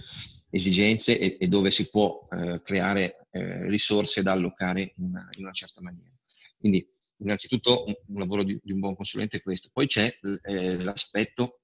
esigenze 0.51 1.19
e, 1.19 1.37
e 1.41 1.49
dove 1.49 1.71
si 1.71 1.89
può 1.91 2.27
eh, 2.31 2.61
creare 2.63 3.27
eh, 3.31 3.69
risorse 3.69 4.23
da 4.23 4.33
allocare 4.33 4.95
in 4.97 5.05
una, 5.05 5.29
in 5.37 5.45
una 5.45 5.53
certa 5.53 5.81
maniera. 5.81 6.15
Quindi 6.59 6.89
innanzitutto 7.19 7.85
un, 7.87 7.95
un 8.07 8.19
lavoro 8.19 8.43
di, 8.43 8.59
di, 8.63 8.73
un 8.73 8.81
buon 8.81 8.97
consulente 8.97 9.39
è 9.39 9.43
questo. 9.43 9.71
Poi 9.73 9.87
c'è 9.87 10.19
eh, 10.43 10.83
l'aspetto 10.83 11.61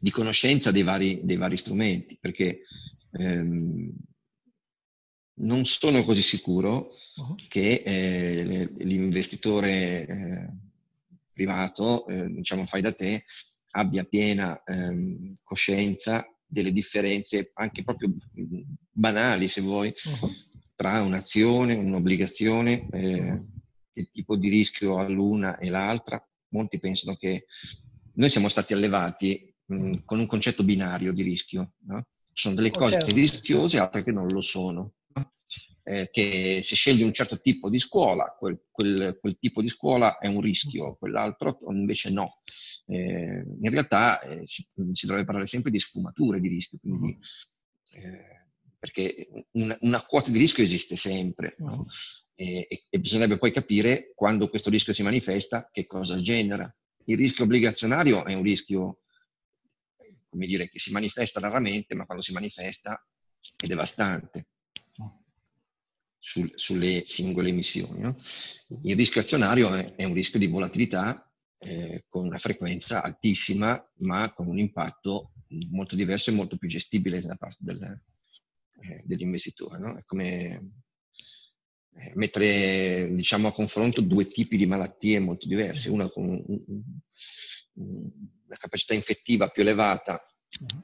di 0.00 0.10
conoscenza 0.10 0.70
dei 0.70 0.82
vari, 0.82 1.20
dei 1.24 1.36
vari 1.36 1.56
strumenti, 1.56 2.16
perché 2.20 2.62
ehm, 3.12 3.92
non 5.40 5.64
sono 5.64 6.04
così 6.04 6.22
sicuro 6.22 6.90
uh-huh. 7.16 7.34
che 7.48 7.82
eh, 7.84 8.72
l'investitore 8.78 10.06
eh, 10.06 10.48
privato, 11.32 12.06
eh, 12.06 12.28
diciamo 12.28 12.66
fai 12.66 12.80
da 12.80 12.92
te, 12.92 13.24
abbia 13.72 14.04
piena 14.04 14.62
ehm, 14.64 15.36
coscienza 15.42 16.26
delle 16.48 16.72
differenze 16.72 17.50
anche 17.54 17.84
proprio 17.84 18.10
banali, 18.90 19.48
se 19.48 19.60
vuoi, 19.60 19.88
uh-huh. 19.88 20.30
tra 20.74 21.02
un'azione, 21.02 21.74
un'obbligazione, 21.74 22.88
eh, 22.90 23.42
il 23.92 24.10
tipo 24.10 24.36
di 24.36 24.48
rischio 24.48 24.98
all'una 24.98 25.58
e 25.58 25.68
l'altra. 25.68 26.20
Molti 26.50 26.78
pensano 26.78 27.16
che 27.16 27.44
noi 28.14 28.28
siamo 28.30 28.48
stati 28.48 28.72
allevati 28.72 29.54
mh, 29.66 29.98
con 30.04 30.18
un 30.18 30.26
concetto 30.26 30.64
binario 30.64 31.12
di 31.12 31.22
rischio. 31.22 31.74
No? 31.86 32.06
Ci 32.32 32.42
sono 32.42 32.54
delle 32.54 32.68
oh, 32.68 32.78
cose 32.78 32.92
certo. 32.92 33.14
rischiose 33.14 33.76
e 33.76 33.80
altre 33.80 34.02
che 34.02 34.12
non 34.12 34.26
lo 34.28 34.40
sono. 34.40 34.94
Eh, 35.82 36.10
che 36.10 36.60
se 36.62 36.74
scegli 36.74 37.02
un 37.02 37.14
certo 37.14 37.40
tipo 37.40 37.70
di 37.70 37.78
scuola, 37.78 38.36
quel, 38.38 38.62
quel, 38.70 39.16
quel, 39.18 39.38
tipo 39.38 39.62
di 39.62 39.70
scuola 39.70 40.18
è 40.18 40.26
un 40.26 40.42
rischio, 40.42 40.96
quell'altro 40.96 41.60
invece 41.70 42.10
no. 42.10 42.42
Eh, 42.90 43.44
in 43.60 43.70
realtà 43.70 44.20
eh, 44.22 44.46
si, 44.46 44.66
si, 44.92 45.06
dovrebbe 45.06 45.26
parlare 45.26 45.46
sempre 45.46 45.70
di 45.70 45.78
sfumature 45.78 46.40
di 46.40 46.48
rischio, 46.48 46.78
quindi, 46.78 47.18
eh, 47.96 48.46
perché 48.78 49.28
una, 49.52 49.76
una, 49.80 50.02
quota 50.02 50.30
di 50.30 50.38
rischio 50.38 50.64
esiste 50.64 50.96
sempre. 50.96 51.54
No? 51.58 51.86
e, 52.40 52.86
e, 52.88 52.98
bisognerebbe 53.00 53.38
poi 53.38 53.52
capire 53.52 54.12
quando 54.14 54.48
questo 54.48 54.70
rischio 54.70 54.92
si 54.94 55.02
manifesta 55.02 55.68
che 55.72 55.86
cosa 55.86 56.20
genera. 56.22 56.72
Il 57.06 57.16
rischio 57.16 57.42
obbligazionario 57.42 58.24
è 58.24 58.34
un 58.34 58.42
rischio, 58.42 59.00
come 60.28 60.46
dire, 60.46 60.68
che 60.70 60.78
si 60.78 60.92
manifesta 60.92 61.40
raramente, 61.40 61.96
ma 61.96 62.04
quando 62.04 62.22
si 62.22 62.32
manifesta 62.32 63.04
è 63.56 63.66
devastante 63.66 64.46
sul, 66.20 66.52
sulle 66.54 67.02
singole 67.06 67.48
emissioni. 67.48 68.02
No? 68.02 68.16
Il 68.82 68.94
rischio 68.94 69.20
azionario 69.20 69.74
è, 69.74 69.96
è, 69.96 70.04
un 70.04 70.14
rischio 70.14 70.38
di 70.38 70.46
volatilità 70.46 71.27
eh, 71.58 72.04
con 72.08 72.26
una 72.26 72.38
frequenza 72.38 73.02
altissima, 73.02 73.82
ma 73.98 74.32
con 74.32 74.46
un 74.46 74.58
impatto 74.58 75.32
molto 75.70 75.96
diverso 75.96 76.30
e 76.30 76.34
molto 76.34 76.56
più 76.56 76.68
gestibile 76.68 77.20
da 77.22 77.36
parte 77.36 77.58
del, 77.60 77.82
eh, 77.82 79.02
dell'investitore. 79.04 79.78
No? 79.78 79.96
È 79.96 80.04
come 80.04 80.84
eh, 81.94 82.12
mettere 82.14 83.12
diciamo, 83.12 83.48
a 83.48 83.52
confronto 83.52 84.00
due 84.00 84.28
tipi 84.28 84.56
di 84.56 84.66
malattie 84.66 85.18
molto 85.18 85.46
diverse, 85.46 85.90
una 85.90 86.08
con 86.08 86.28
un, 86.28 86.42
un, 86.46 86.82
una 87.74 88.56
capacità 88.56 88.94
infettiva 88.94 89.48
più 89.48 89.62
elevata, 89.62 90.22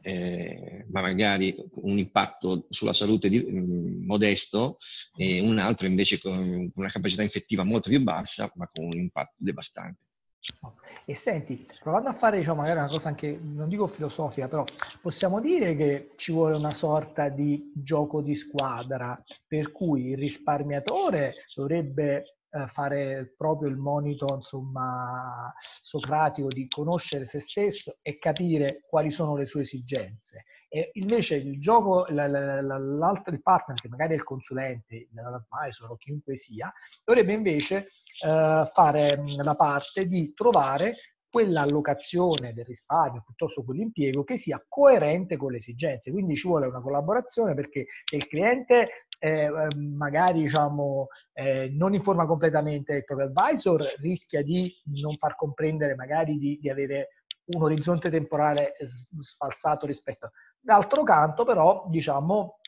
eh, 0.03 0.85
ma 0.91 1.01
magari 1.01 1.55
un 1.77 1.99
impatto 1.99 2.67
sulla 2.71 2.93
salute 2.93 3.29
di, 3.29 3.39
mh, 3.39 3.59
mm, 3.59 4.05
modesto, 4.05 4.79
e 5.17 5.41
un 5.41 5.59
altro 5.59 5.87
invece 5.87 6.21
con 6.21 6.71
una 6.75 6.91
capacità 6.91 7.23
infettiva 7.23 7.65
molto 7.65 7.89
più 7.89 8.03
bassa, 8.03 8.51
ma 8.57 8.69
con 8.73 8.85
un 8.85 8.99
impatto 8.99 9.35
devastante. 9.37 10.01
E 11.07 11.15
senti, 11.15 11.67
provando 11.83 12.09
a 12.09 12.13
fare 12.13 12.39
diciamo, 12.39 12.61
magari 12.63 12.79
una 12.79 12.89
cosa 12.89 13.09
anche, 13.09 13.39
non 13.43 13.69
dico 13.69 13.87
filosofica, 13.87 14.49
però 14.49 14.65
possiamo 15.01 15.41
dire 15.41 15.77
che 15.77 16.13
ci 16.17 16.33
vuole 16.33 16.57
una 16.57 16.73
sorta 16.73 17.29
di 17.29 17.73
gioco 17.75 18.23
di 18.23 18.35
squadra, 18.35 19.23
per 19.47 19.73
cui 19.73 20.11
il 20.11 20.19
risparmiatore 20.19 21.35
dovrebbe 21.55 22.39
eh, 22.55 22.69
fare 22.69 23.35
proprio 23.37 23.69
il 23.69 23.77
monito 23.77 24.27
insomma, 24.33 25.53
socratico 25.59 26.49
di 26.49 26.69
conoscere 26.69 27.25
se 27.25 27.41
stesso 27.41 27.99
e 28.01 28.19
capire 28.19 28.85
quali 28.87 29.11
sono 29.11 29.35
le 29.35 29.45
sue 29.45 29.63
esigenze. 29.63 30.45
E 30.69 30.91
invece 30.95 31.37
il 31.37 31.61
gioco, 31.61 32.07
l'altro 32.09 33.35
il 33.35 33.43
partner, 33.43 33.81
che 33.81 33.89
magari 33.89 34.13
è 34.13 34.17
il 34.17 34.23
consulente, 34.23 35.09
l'advisor 35.13 35.91
o 35.91 35.97
chiunque 35.97 36.37
sia, 36.37 36.73
dovrebbe 37.05 37.33
invece 37.33 37.89
eh, 38.25 38.71
fare 38.73 39.23
la 39.43 39.55
parte 39.57 40.07
di 40.07 40.33
trovare 40.33 40.95
quell'allocazione 41.35 42.53
del 42.53 42.65
risparmio 42.65 43.25
piuttosto 43.27 43.65
quell'impiego 43.65 44.23
che 44.23 44.39
sia 44.39 44.65
coerente 44.69 45.37
con 45.37 45.51
le 45.51 45.57
esigenze. 45.57 46.13
Quindi 46.13 46.37
ci 46.37 46.47
vuole 46.47 46.69
una 46.69 46.81
collaborazione 46.81 47.55
perché 47.55 47.87
il 48.13 48.29
cliente 48.29 49.09
eh, 49.19 49.51
magari 49.77 50.43
diciamo, 50.43 51.09
eh, 51.33 51.71
non 51.71 51.93
informa 51.93 52.25
completamente 52.25 52.95
il 52.95 53.05
proprio 53.05 53.27
advisor, 53.27 53.83
rischia 53.99 54.45
di 54.45 54.73
non 55.03 55.17
far 55.17 55.35
comprendere 55.35 55.97
magari 55.97 56.39
di, 56.39 56.57
di 56.61 56.71
avere 56.71 57.09
un 57.47 57.65
orizzonte 57.65 58.11
temporale 58.11 58.75
sfalsato 59.19 59.87
rispetto 59.87 60.31
D'altro 60.61 61.03
canto, 61.03 61.45
però, 61.45 61.85
diciamo, 61.89 62.61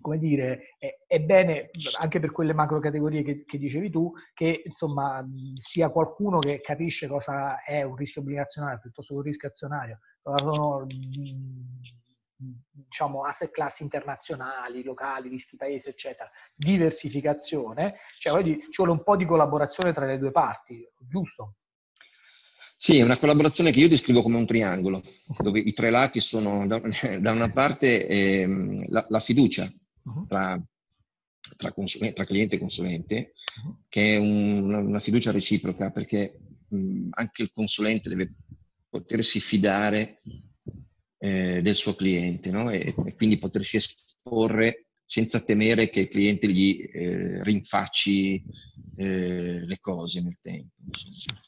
come 0.00 0.18
dire, 0.18 0.76
è, 0.78 0.98
è, 1.06 1.20
bene 1.20 1.70
anche 1.98 2.20
per 2.20 2.30
quelle 2.30 2.52
macro 2.52 2.78
categorie 2.80 3.22
che, 3.22 3.44
che, 3.44 3.58
dicevi 3.58 3.90
tu, 3.90 4.12
che 4.34 4.62
insomma 4.64 5.24
sia 5.56 5.90
qualcuno 5.90 6.38
che 6.38 6.60
capisce 6.60 7.06
cosa 7.08 7.62
è 7.62 7.82
un 7.82 7.96
rischio 7.96 8.20
obbligazionario 8.20 8.78
piuttosto 8.80 9.12
che 9.14 9.18
un 9.20 9.26
rischio 9.26 9.48
azionario, 9.48 9.98
sono 10.22 10.86
diciamo 12.38 13.22
asset 13.22 13.50
class 13.50 13.80
internazionali, 13.80 14.82
locali, 14.82 15.28
rischi 15.28 15.56
paese, 15.56 15.90
eccetera, 15.90 16.30
diversificazione, 16.54 17.96
cioè 18.18 18.42
ci 18.42 18.60
vuole 18.76 18.92
un 18.92 19.02
po' 19.02 19.16
di 19.16 19.24
collaborazione 19.24 19.92
tra 19.92 20.04
le 20.04 20.18
due 20.18 20.30
parti, 20.30 20.86
giusto? 20.98 21.54
Sì, 22.78 22.98
è 22.98 23.02
una 23.02 23.16
collaborazione 23.16 23.70
che 23.72 23.80
io 23.80 23.88
descrivo 23.88 24.20
come 24.20 24.36
un 24.36 24.44
triangolo, 24.44 25.02
dove 25.38 25.60
i 25.60 25.72
tre 25.72 25.88
lati 25.88 26.20
sono 26.20 26.66
da, 26.66 26.78
da 27.18 27.30
una 27.32 27.50
parte 27.50 28.06
eh, 28.06 28.86
la, 28.88 29.06
la, 29.08 29.20
fiducia 29.20 29.66
uh-huh. 30.06 30.26
tra, 30.26 30.62
tra, 31.56 31.72
tra, 31.72 32.24
cliente 32.24 32.56
e 32.56 32.58
consulente, 32.58 33.32
uh-huh. 33.62 33.84
che 33.88 34.14
è 34.14 34.18
un, 34.18 34.72
una 34.72 35.00
fiducia 35.00 35.30
reciproca, 35.30 35.90
perché 35.90 36.38
mh, 36.68 37.08
anche 37.10 37.42
il 37.42 37.50
consulente 37.52 38.08
deve 38.08 38.34
potersi 38.88 39.40
fidare 39.40 40.22
eh, 41.18 41.60
del 41.62 41.76
suo 41.76 41.94
cliente 41.94 42.50
no? 42.50 42.70
e, 42.70 42.94
e, 43.04 43.14
quindi 43.14 43.38
potersi 43.38 43.76
esporre 43.76 44.86
senza 45.04 45.40
temere 45.40 45.88
che 45.88 46.00
il 46.00 46.08
cliente 46.08 46.50
gli 46.50 46.80
eh, 46.92 47.42
rinfacci 47.42 48.42
eh, 48.96 49.64
le 49.64 49.78
cose 49.80 50.20
nel 50.22 50.38
tempo. 50.40 50.74
Insomma. 50.84 51.40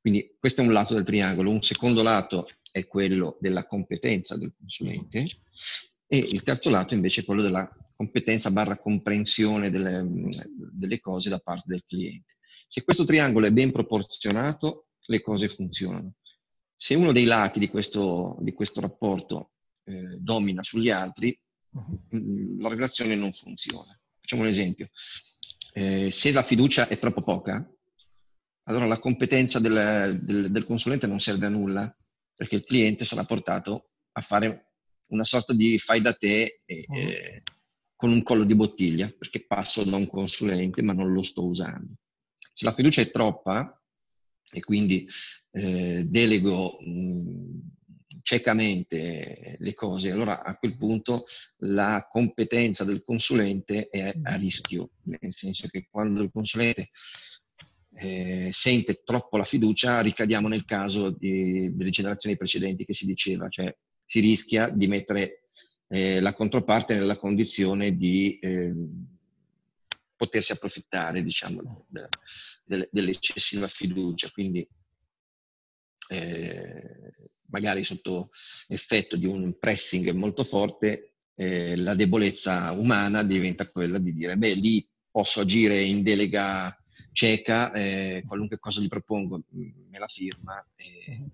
Quindi 0.00 0.36
questo 0.38 0.60
è 0.60 0.66
un 0.66 0.72
lato 0.72 0.94
del 0.94 1.04
triangolo. 1.04 1.50
Un 1.50 1.62
secondo 1.62 2.02
lato 2.02 2.48
è 2.70 2.86
quello 2.86 3.38
della 3.40 3.66
competenza 3.66 4.36
del 4.36 4.52
consulente 4.54 5.26
e 6.06 6.18
il 6.18 6.42
terzo 6.42 6.68
lato 6.68 6.92
invece 6.92 7.22
è 7.22 7.24
quello 7.24 7.40
della 7.40 7.70
competenza 7.96 8.50
barra 8.50 8.78
comprensione 8.78 9.70
delle, 9.70 10.04
delle 10.72 11.00
cose 11.00 11.30
da 11.30 11.38
parte 11.38 11.64
del 11.66 11.84
cliente. 11.86 12.36
Se 12.68 12.82
questo 12.82 13.04
triangolo 13.04 13.46
è 13.46 13.52
ben 13.52 13.70
proporzionato, 13.70 14.88
le 15.06 15.20
cose 15.20 15.48
funzionano. 15.48 16.14
Se 16.76 16.94
uno 16.94 17.12
dei 17.12 17.24
lati 17.24 17.58
di 17.58 17.68
questo, 17.68 18.36
di 18.40 18.52
questo 18.52 18.80
rapporto 18.80 19.52
eh, 19.84 20.16
domina 20.18 20.62
sugli 20.62 20.90
altri, 20.90 21.38
uh-huh. 21.70 22.58
la 22.58 22.68
relazione 22.68 23.14
non 23.14 23.32
funziona. 23.32 23.98
Facciamo 24.20 24.42
un 24.42 24.48
esempio. 24.48 24.88
Eh, 25.72 26.10
se 26.10 26.32
la 26.32 26.42
fiducia 26.42 26.88
è 26.88 26.98
troppo 26.98 27.22
poca, 27.22 27.64
allora 28.64 28.86
la 28.86 28.98
competenza 28.98 29.60
del, 29.60 30.20
del, 30.22 30.50
del, 30.50 30.64
consulente 30.64 31.06
non 31.06 31.20
serve 31.20 31.46
a 31.46 31.50
nulla, 31.50 31.94
perché 32.34 32.56
il 32.56 32.64
cliente 32.64 33.04
sarà 33.04 33.24
portato 33.24 33.90
a 34.12 34.20
fare 34.20 34.72
una 35.06 35.24
sorta 35.24 35.52
di 35.52 35.78
fai 35.78 36.00
da 36.00 36.14
te 36.14 36.62
e, 36.64 36.84
uh-huh. 36.88 37.42
Con 37.96 38.10
un 38.10 38.22
collo 38.22 38.44
di 38.44 38.54
bottiglia, 38.54 39.12
perché 39.16 39.44
passo 39.46 39.84
da 39.84 39.96
un 39.96 40.06
consulente 40.06 40.82
ma 40.82 40.92
non 40.92 41.12
lo 41.12 41.22
sto 41.22 41.44
usando. 41.44 41.94
Se 42.52 42.64
la 42.64 42.72
fiducia 42.72 43.02
è 43.02 43.10
troppa 43.10 43.80
e 44.50 44.60
quindi 44.60 45.06
eh, 45.52 46.04
delego 46.06 46.78
mh, 46.80 47.60
ciecamente 48.22 49.56
le 49.58 49.74
cose, 49.74 50.10
allora 50.10 50.42
a 50.42 50.56
quel 50.56 50.76
punto 50.76 51.24
la 51.58 52.08
competenza 52.10 52.84
del 52.84 53.04
consulente 53.04 53.88
è 53.88 54.12
a 54.22 54.34
rischio, 54.36 54.92
nel 55.02 55.32
senso 55.32 55.68
che 55.68 55.88
quando 55.90 56.22
il 56.22 56.30
consulente 56.30 56.88
eh, 57.96 58.48
sente 58.52 59.02
troppo 59.04 59.36
la 59.36 59.44
fiducia, 59.44 60.00
ricadiamo 60.00 60.48
nel 60.48 60.64
caso 60.64 61.10
di, 61.10 61.74
delle 61.74 61.90
generazioni 61.90 62.36
precedenti 62.36 62.84
che 62.84 62.94
si 62.94 63.06
diceva, 63.06 63.48
cioè 63.48 63.74
si 64.06 64.20
rischia 64.20 64.68
di 64.68 64.86
mettere 64.86 65.43
eh, 65.88 66.20
la 66.20 66.34
controparte 66.34 66.94
nella 66.94 67.16
condizione 67.18 67.96
di 67.96 68.38
eh, 68.38 68.72
potersi 70.16 70.52
approfittare, 70.52 71.22
diciamo, 71.22 71.86
de, 71.88 72.08
de, 72.64 72.88
dell'eccessiva 72.90 73.66
fiducia. 73.66 74.30
Quindi 74.30 74.66
eh, 76.10 77.12
magari 77.48 77.84
sotto 77.84 78.30
effetto 78.68 79.16
di 79.16 79.26
un 79.26 79.56
pressing 79.58 80.10
molto 80.12 80.44
forte, 80.44 81.14
eh, 81.34 81.76
la 81.76 81.94
debolezza 81.94 82.72
umana 82.72 83.22
diventa 83.22 83.70
quella 83.70 83.98
di 83.98 84.12
dire, 84.12 84.36
beh, 84.36 84.54
lì 84.54 84.88
posso 85.10 85.40
agire 85.40 85.82
in 85.82 86.02
delega 86.02 86.76
cieca, 87.12 87.72
eh, 87.72 88.24
qualunque 88.26 88.58
cosa 88.58 88.80
gli 88.80 88.88
propongo 88.88 89.42
me 89.50 89.98
la 89.98 90.08
firma 90.08 90.64
e, 90.74 91.30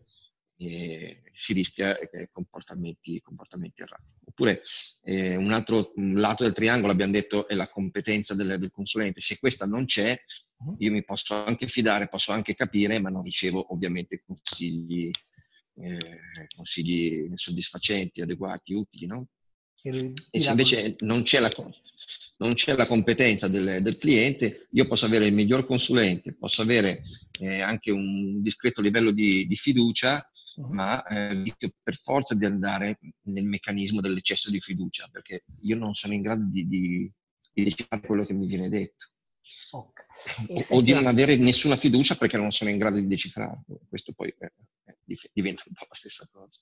mhm. 0.61 0.69
e 0.69 1.23
si 1.33 1.53
rischia 1.53 1.99
eh, 1.99 2.29
comportamenti, 2.31 3.21
comportamenti 3.21 3.83
errati. 3.83 4.05
Oppure 4.25 4.63
eh, 5.03 5.37
un 5.37 5.53
altro 5.53 5.93
un 5.97 6.15
lato 6.15 6.45
del 6.45 6.53
triangolo, 6.53 6.93
abbiamo 6.93 7.13
detto, 7.13 7.49
è 7.49 7.55
la 7.55 7.69
competenza 7.69 8.35
del, 8.35 8.59
del, 8.59 8.71
consulente. 8.71 9.21
Se 9.21 9.39
questa 9.39 9.67
non 9.67 9.87
c'è, 9.87 10.19
mhm. 10.59 10.77
io 10.79 10.93
mi 10.93 11.05
posso 11.05 11.35
anche 11.35 11.67
fidare, 11.67 12.09
posso 12.09 12.33
anche 12.33 12.55
capire, 12.55 12.99
ma 12.99 13.11
non 13.11 13.23
ricevo 13.23 13.73
ovviamente 13.73 14.23
consigli, 14.25 15.11
eh, 15.75 16.21
consigli 16.55 17.33
soddisfacenti, 17.35 18.21
adeguati, 18.21 18.75
utili. 18.75 19.07
No? 19.07 19.29
E 19.83 20.41
se 20.41 20.51
invece 20.51 20.97
non 21.01 21.23
c'è 21.23 21.41
la, 21.41 21.51
non 22.39 22.55
c'è 22.55 22.77
la 22.77 22.87
competenza 22.87 23.49
del, 23.49 23.81
del, 23.83 23.97
cliente, 23.97 24.67
io 24.73 24.87
posso 24.87 25.07
avere 25.07 25.27
il 25.27 25.33
miglior 25.33 25.65
consulente, 25.65 26.35
posso 26.35 26.63
avere 26.63 27.03
eh, 27.41 27.61
anche 27.61 27.91
un 27.91 28.43
discreto 28.43 28.81
livello 28.81 29.11
di, 29.11 29.47
di 29.47 29.57
fiducia. 29.57 30.25
Ma 30.57 31.05
eh, 31.07 31.35
rischio 31.43 31.71
per 31.83 31.97
forza 31.97 32.35
di 32.35 32.45
andare 32.45 32.99
nel 33.23 33.45
meccanismo 33.45 34.01
dell'eccesso 34.01 34.51
di 34.51 34.61
fiducia, 34.61 35.09
perché 35.11 35.45
io 35.63 35.77
non 35.77 35.95
sono 35.95 36.13
in 36.13 36.23
grado 36.23 36.45
di, 36.45 36.67
di, 36.67 37.13
di 37.53 37.65
decifrare 37.65 38.07
quello 38.07 38.25
che 38.25 38.35
mi 38.35 38.47
viene 38.47 38.69
detto. 38.69 39.07
Okay. 39.73 40.07
O, 40.49 40.77
o, 40.77 40.81
di 40.81 40.93
non 40.93 41.07
avere 41.07 41.37
nessuna 41.37 41.77
fiducia 41.77 42.17
perché 42.17 42.37
non 42.37 42.51
sono 42.51 42.71
in 42.71 42.79
grado 42.79 42.97
di 42.97 43.07
decifrarlo. 43.07 43.81
Questo 43.89 44.13
poi 44.15 44.29
eh, 44.39 44.53
eh 44.85 45.31
diventa 45.33 45.63
un 45.67 45.75
po' 45.75 45.87
la 45.89 45.95
stessa 45.95 46.29
cosa. 46.31 46.59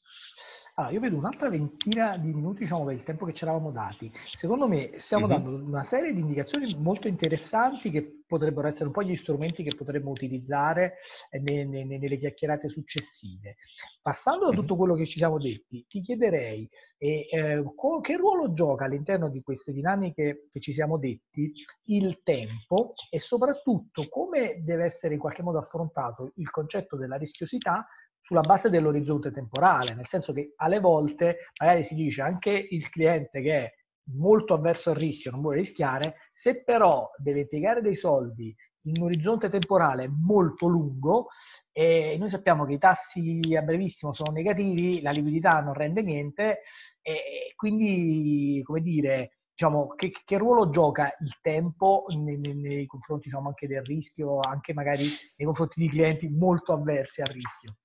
Allora, 0.79 0.93
io 0.93 1.01
vedo 1.01 1.17
un'altra 1.17 1.49
ventina 1.49 2.17
di 2.19 2.33
minuti, 2.33 2.61
diciamo, 2.61 2.85
per 2.85 2.95
il 2.95 3.03
tempo 3.03 3.27
che 3.27 3.33
ci 3.33 3.43
eravamo 3.43 3.73
dati. 3.73 4.13
Secondo 4.33 4.69
me 4.69 4.93
stiamo 4.95 5.27
mm-hmm. 5.27 5.43
dando 5.43 5.65
una 5.67 5.83
serie 5.83 6.15
di 6.15 6.21
indicazioni 6.21 6.73
molto 6.79 7.09
interessanti 7.09 7.91
che 7.91 8.23
potrebbero 8.29 8.69
essere 8.69 8.85
un 8.85 8.93
po' 8.93 9.03
gli 9.03 9.17
strumenti 9.17 9.65
che 9.65 9.75
potremmo 9.75 10.11
utilizzare 10.11 10.99
eh, 11.31 11.41
ne, 11.41 11.65
ne, 11.65 11.85
nelle 11.85 12.17
chiacchierate 12.17 12.69
successive. 12.69 13.57
Passando 14.01 14.51
da 14.51 14.55
tutto 14.55 14.77
quello 14.77 14.95
che 14.95 15.05
ci 15.05 15.19
siamo 15.19 15.39
detti, 15.39 15.85
ti 15.89 16.01
chiederei 16.01 16.69
eh, 16.99 17.27
eh, 17.29 17.65
co- 17.75 18.01
che 18.01 18.17
ruolo 18.17 18.53
gioca 18.53 18.85
all'interno 18.85 19.29
di 19.31 19.43
queste 19.43 19.73
dinamiche 19.73 20.47
che 20.49 20.61
ci 20.61 20.73
siamo 20.73 20.97
detti 20.97 21.53
il 21.87 22.21
tempo 22.23 22.93
e 23.11 23.19
soprattutto 23.19 24.07
come 24.09 24.63
deve 24.63 24.85
essere 24.85 25.15
in 25.15 25.21
qualche 25.21 25.43
modo 25.43 25.59
affrontato 25.59 26.31
il 26.37 26.51
concetto 26.51 26.97
della 26.97 27.17
rischiosità 27.17 27.85
sulla 28.21 28.41
base 28.41 28.71
dell'orizzonte 28.71 29.31
temporale, 29.31 29.95
nel 29.95 30.07
senso 30.07 30.33
che 30.33 30.53
alle 30.57 30.81
volte 30.81 31.51
magari 31.61 31.83
si 31.83 31.95
dice 31.95 32.23
anche 32.23 32.51
il 32.51 32.89
cliente 32.91 33.41
che 33.41 33.57
è 33.57 33.73
molto 34.17 34.55
avverso 34.55 34.91
al 34.91 34.97
rischio, 34.97 35.31
non 35.31 35.41
vuole 35.41 35.59
rischiare, 35.59 36.17
se 36.31 36.63
però 36.65 37.11
deve 37.17 37.41
impiegare 37.41 37.81
dei 37.81 37.95
soldi 37.95 38.55
in 38.83 38.95
un 38.99 39.05
orizzonte 39.05 39.49
temporale 39.49 40.09
molto 40.09 40.67
lungo 40.67 41.27
e 41.73 42.17
noi 42.19 42.29
sappiamo 42.29 42.65
che 42.65 42.75
i 42.75 42.79
tassi 42.79 43.41
a 43.57 43.63
brevissimo 43.63 44.13
sono 44.13 44.33
negativi, 44.33 45.03
la 45.03 45.11
liquidità 45.11 45.61
non 45.61 45.75
rende 45.75 46.03
niente 46.03 46.61
e 47.03 47.53
quindi, 47.55 48.61
come 48.65 48.81
dire, 48.81 49.39
diciamo, 49.51 49.89
che, 49.89 50.13
che 50.25 50.39
ruolo 50.39 50.71
gioca 50.71 51.15
il 51.21 51.39
tempo 51.41 52.05
nei, 52.09 52.39
nei, 52.39 52.55
nei 52.55 52.87
confronti 52.87 53.29
diciamo, 53.29 53.49
anche 53.49 53.67
del 53.67 53.83
rischio, 53.83 54.39
anche 54.41 54.73
magari 54.73 55.05
nei 55.37 55.47
confronti 55.47 55.81
di 55.81 55.89
clienti 55.89 56.29
molto 56.29 56.73
avversi 56.73 57.21
al 57.21 57.29
rischio? 57.29 57.77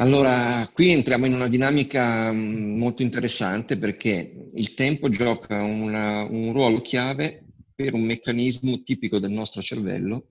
Allora, 0.00 0.66
qui 0.72 0.92
entriamo 0.92 1.26
in 1.26 1.34
una 1.34 1.46
dinamica 1.46 2.32
mm, 2.32 2.78
molto 2.78 3.02
interessante 3.02 3.76
perché 3.76 4.48
il 4.54 4.72
tempo 4.72 5.10
gioca 5.10 5.62
una, 5.62 6.22
un 6.22 6.54
ruolo 6.54 6.80
chiave 6.80 7.44
per 7.74 7.92
un 7.92 8.04
meccanismo 8.04 8.82
tipico 8.82 9.18
del 9.18 9.30
nostro 9.30 9.60
cervello, 9.60 10.28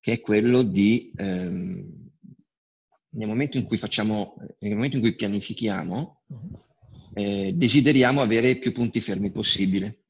che 0.00 0.12
è 0.12 0.20
quello 0.20 0.62
di, 0.62 1.12
ehm, 1.16 2.10
nel 3.10 3.28
momento 3.28 3.58
in 3.58 3.64
cui 3.64 3.76
facciamo, 3.76 4.36
nel 4.60 4.72
momento 4.72 4.96
in 4.96 5.02
cui 5.02 5.14
pianifichiamo, 5.14 6.22
eh, 7.12 7.52
desideriamo 7.54 8.22
avere 8.22 8.56
più 8.56 8.72
punti 8.72 9.02
fermi 9.02 9.30
possibile. 9.30 10.04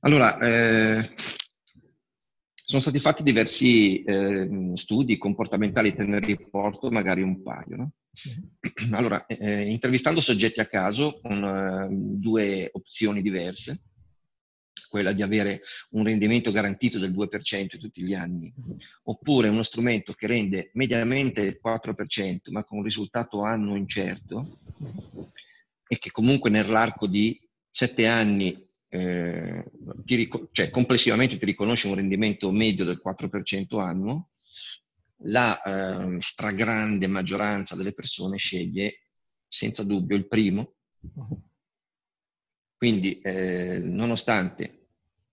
Allora, 0.00 0.38
eh, 0.38 1.08
sono 2.70 2.82
stati 2.82 3.00
fatti 3.00 3.24
diversi 3.24 4.00
eh, 4.04 4.70
studi 4.74 5.18
comportamentali, 5.18 5.92
te 5.92 6.04
ne 6.04 6.20
riporto 6.20 6.88
magari 6.88 7.20
un 7.20 7.42
paio. 7.42 7.76
No? 7.76 7.92
Mm-hmm. 8.28 8.94
Allora, 8.94 9.26
eh, 9.26 9.68
intervistando 9.68 10.20
soggetti 10.20 10.60
a 10.60 10.66
caso 10.66 11.18
con 11.20 11.42
uh, 11.42 11.88
due 12.16 12.70
opzioni 12.72 13.22
diverse, 13.22 13.86
quella 14.88 15.10
di 15.10 15.22
avere 15.22 15.62
un 15.90 16.04
rendimento 16.04 16.52
garantito 16.52 17.00
del 17.00 17.12
2% 17.12 17.76
tutti 17.76 18.04
gli 18.04 18.14
anni, 18.14 18.54
oppure 19.02 19.48
uno 19.48 19.64
strumento 19.64 20.12
che 20.12 20.28
rende 20.28 20.70
mediamente 20.74 21.40
il 21.40 21.58
4% 21.60 22.52
ma 22.52 22.62
con 22.62 22.78
un 22.78 22.84
risultato 22.84 23.42
annuo 23.42 23.74
incerto 23.74 24.60
e 25.88 25.98
che 25.98 26.12
comunque 26.12 26.50
nell'arco 26.50 27.08
di 27.08 27.36
7 27.72 28.06
anni 28.06 28.56
ric- 30.06 30.48
cioè 30.52 30.70
complessivamente 30.70 31.38
ti 31.38 31.44
riconosce 31.44 31.88
un 31.88 31.94
rendimento 31.94 32.50
medio 32.50 32.84
del 32.84 33.00
4% 33.04 33.80
annuo, 33.80 34.30
la 35.24 35.60
eh, 35.62 36.16
stragrande 36.20 37.06
maggioranza 37.06 37.76
delle 37.76 37.92
persone 37.92 38.36
sceglie 38.38 39.06
senza 39.48 39.84
dubbio 39.84 40.16
il 40.16 40.28
primo. 40.28 40.74
Quindi, 42.76 43.20
eh, 43.20 43.78
nonostante 43.78 44.86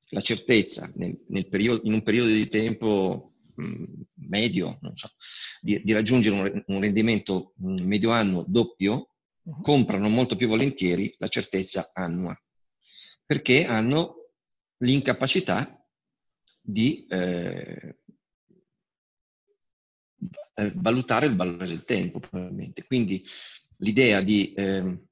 la 0.10 0.21
certezza 0.21 0.91
nel, 0.95 1.17
nel 1.27 1.47
periodo, 1.47 1.82
in 1.86 1.93
un 1.93 2.03
periodo 2.03 2.30
di 2.30 2.47
tempo 2.49 3.32
mh, 3.56 4.01
medio 4.27 4.80
so, 4.95 5.12
di, 5.62 5.82
di, 5.84 5.93
raggiungere 5.93 6.36
un, 6.36 6.63
un 6.65 6.82
rendimento 6.82 7.53
mh, 7.58 7.82
medio 7.84 8.12
annuo 8.12 8.45
doppio, 8.47 9.12
uh-huh. 9.41 9.62
comprano 9.62 10.10
molto 10.10 10.36
più 10.36 10.47
volentieri 10.47 11.13
la 11.17 11.27
certezza 11.27 11.91
annua, 11.93 12.38
perché 13.25 13.65
hanno 13.65 14.16
l'incapacità 14.79 15.85
di 16.61 17.05
eh, 17.07 17.99
eh 20.55 20.71
valutare 20.75 21.27
il 21.27 21.35
valore 21.35 21.67
del 21.67 21.83
tempo, 21.83 22.19
probabilmente. 22.19 22.85
Quindi 22.85 23.23
l'idea 23.77 24.21
di, 24.21 24.53
eh, 24.53 25.07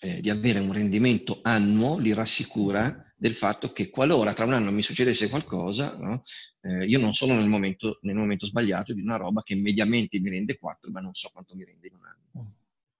eh, 0.00 0.20
di 0.20 0.30
avere 0.30 0.60
un 0.60 0.72
rendimento 0.72 1.40
annuo 1.42 1.98
li 1.98 2.12
rassicura 2.12 3.02
del 3.16 3.34
fatto 3.34 3.72
che 3.72 3.90
qualora 3.90 4.32
tra 4.32 4.44
un 4.44 4.52
anno 4.52 4.70
mi 4.70 4.82
succedesse 4.82 5.28
qualcosa, 5.28 5.96
no, 5.98 6.22
eh, 6.60 6.86
io 6.86 7.00
non 7.00 7.14
sono 7.14 7.34
nel 7.34 7.48
momento, 7.48 7.98
nel 8.02 8.14
momento, 8.14 8.46
sbagliato 8.46 8.92
di 8.94 9.00
una 9.00 9.16
roba 9.16 9.42
che 9.42 9.56
mediamente 9.56 10.20
mi 10.20 10.30
rende 10.30 10.56
4, 10.56 10.90
ma 10.90 11.00
non 11.00 11.14
so 11.14 11.28
quanto 11.32 11.56
mi 11.56 11.64
rende 11.64 11.88
in 11.88 11.94
un 11.94 12.04
anno. 12.04 12.54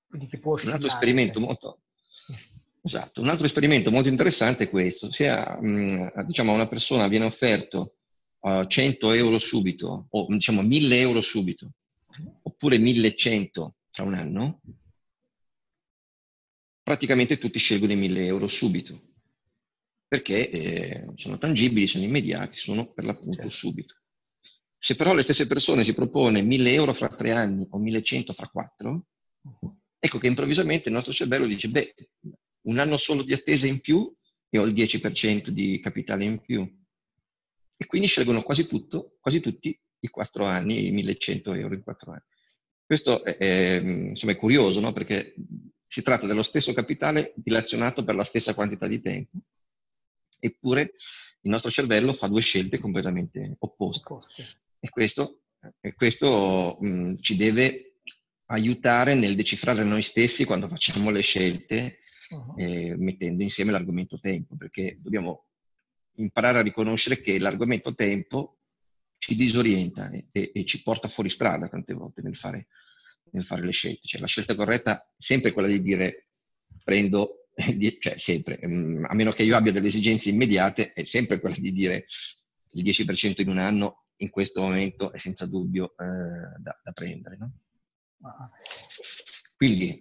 Quindi 0.09 0.27
che 0.27 0.39
può 0.39 0.59
un 0.61 0.71
altro 0.71 0.89
esperimento 0.89 1.39
molto, 1.39 1.83
esatto, 2.83 3.21
un 3.21 3.29
altro 3.29 3.47
esperimento 3.47 3.91
molto 3.91 4.09
interessante 4.09 4.65
è 4.65 4.71
questo, 4.71 5.11
sia 5.11 5.59
mh, 5.61 5.69
mm, 5.69 6.07
diciamo, 6.27 6.53
a 6.53 6.55
una 6.55 6.69
persona 6.69 7.09
viene 7.09 7.25
offerto 7.27 7.97
uh, 8.41 8.67
100 8.67 9.13
euro 9.13 9.39
subito, 9.39 10.07
o 10.11 10.27
diciamo 10.29 10.63
1000 10.63 10.99
euro 11.01 11.21
subito, 11.21 11.73
oppure 12.43 12.79
1100 12.79 13.75
tra 13.91 14.05
un 14.05 14.15
anno, 14.15 14.61
praticamente 16.83 17.39
tutti 17.39 17.59
scelgono 17.59 17.93
i 17.93 17.97
1000 17.97 18.25
euro 18.27 18.49
subito 18.49 19.09
perché 20.09 20.49
eh, 20.49 21.07
sono 21.17 21.37
tangibili, 21.37 21.87
sono 21.87 22.05
immediati, 22.05 22.59
sono 22.59 22.91
per 22.93 23.05
l'appunto 23.05 23.43
certo. 23.43 23.51
subito. 23.51 23.95
Se 24.79 24.97
però 24.97 25.13
le 25.13 25.23
stesse 25.23 25.47
persone 25.47 25.85
si 25.85 25.93
propone 25.93 26.41
1000 26.41 26.73
euro 26.73 26.95
fra 26.95 27.09
tre 27.09 27.33
anni 27.33 27.67
o 27.69 27.79
1100 27.79 28.33
fra 28.33 28.47
quattro, 28.47 29.05
ecco 29.99 30.19
che 30.19 30.27
improvvisamente 30.27 30.89
il 30.89 30.95
nostro 30.95 31.13
cervello 31.13 31.47
dice, 31.47 31.69
beh, 31.69 31.95
un 32.69 32.79
anno 32.79 32.97
solo 32.97 33.23
di 33.23 33.33
attesa 33.33 33.67
in 33.67 33.81
più 33.81 34.11
e 34.49 34.59
ho 34.59 34.65
il 34.65 34.75
10% 34.75 35.49
di 35.49 35.81
capitale 35.81 36.25
in 36.25 36.41
più. 36.41 36.67
E 37.77 37.87
quindi 37.87 38.09
scelgono 38.09 38.43
quasi 38.43 38.67
tutto, 38.67 39.17
quasi 39.21 39.41
tutti 39.41 39.79
i 40.01 40.09
quattro 40.09 40.45
anni, 40.45 40.87
i 40.87 40.91
1100 40.93 41.53
euro 41.55 41.75
in 41.75 41.83
quattro 41.83 42.13
anni. 42.13 42.23
Questo 42.85 43.25
è, 43.25 43.37
è, 43.37 43.81
insomma, 43.81 44.33
è 44.33 44.37
curioso, 44.37 44.81
no? 44.81 44.93
perché 44.93 45.35
si 45.87 46.03
tratta 46.03 46.27
dello 46.27 46.43
stesso 46.43 46.73
capitale 46.73 47.33
dilazionato 47.37 48.05
per 48.05 48.15
la 48.15 48.25
stessa 48.25 48.55
quantità 48.55 48.87
di 48.87 49.01
tempo 49.01 49.39
Eppure 50.41 50.95
il 51.43 51.51
nostro 51.51 51.71
cervello 51.71 52.13
fa 52.13 52.29
due 52.29 52.41
scelte 52.41 52.79
completamente 52.79 53.57
opposte. 53.59 54.13
opposte. 54.13 54.47
E 54.79 54.89
questo, 54.89 55.43
e 55.81 55.95
questo 55.95 56.79
mh, 56.81 57.17
ci 57.21 57.37
deve 57.37 58.01
aiutare 58.47 59.15
nel 59.15 59.35
decifrare 59.35 59.83
noi 59.85 60.03
stessi 60.03 60.45
quando 60.45 60.69
facciamo 60.69 61.11
le 61.11 61.23
scelte, 61.23 61.99
uh-huh. 62.31 62.55
eh, 62.57 62.97
mettendo 62.97 63.43
insieme 63.43 63.73
l'argomento 63.73 64.19
tempo, 64.19 64.57
perché 64.57 64.99
dobbiamo 65.01 65.47
imparare 66.17 66.59
a 66.59 66.63
riconoscere 66.63 67.21
che 67.21 67.39
l'argomento 67.39 67.95
tempo 67.95 68.59
ci 69.19 69.35
disorienta 69.35 70.11
e, 70.11 70.29
e, 70.33 70.51
e 70.55 70.65
ci 70.65 70.83
porta 70.83 71.09
fuori 71.09 71.31
strada 71.31 71.69
tante 71.69 71.93
volte 71.93 72.23
nel 72.23 72.37
fare, 72.37 72.69
nel 73.33 73.45
fare 73.45 73.65
le 73.65 73.73
scelte. 73.73 74.07
Cioè, 74.07 74.21
la 74.21 74.27
scelta 74.27 74.55
corretta 74.55 75.01
è 75.01 75.15
sempre 75.17 75.53
quella 75.53 75.69
di 75.69 75.83
dire 75.83 76.29
prendo 76.85 77.49
cioè 77.99 78.19
sempre, 78.19 78.61
mm, 78.65 79.05
a 79.05 79.15
meno 79.15 79.33
che 79.33 79.43
io 79.43 79.57
abbia 79.57 79.73
delle 79.73 79.89
esigenze 79.89 80.31
immediate, 80.31 80.93
è 80.93 81.05
sempre 81.05 81.41
quella 81.41 81.57
di 81.59 81.73
dire 81.73 82.07
il 82.73 82.85
10% 82.85 83.41
in 83.41 83.49
un 83.49 83.59
anno 83.59 84.05
in 84.19 84.31
questo 84.31 84.61
momento 84.61 85.13
è 85.13 85.19
senza 85.19 85.47
dubbio 85.47 85.95
eh, 85.97 86.61
da, 86.61 86.81
da, 86.83 86.93
prendere. 86.93 87.37
No? 87.37 87.53
Quindi, 89.57 90.01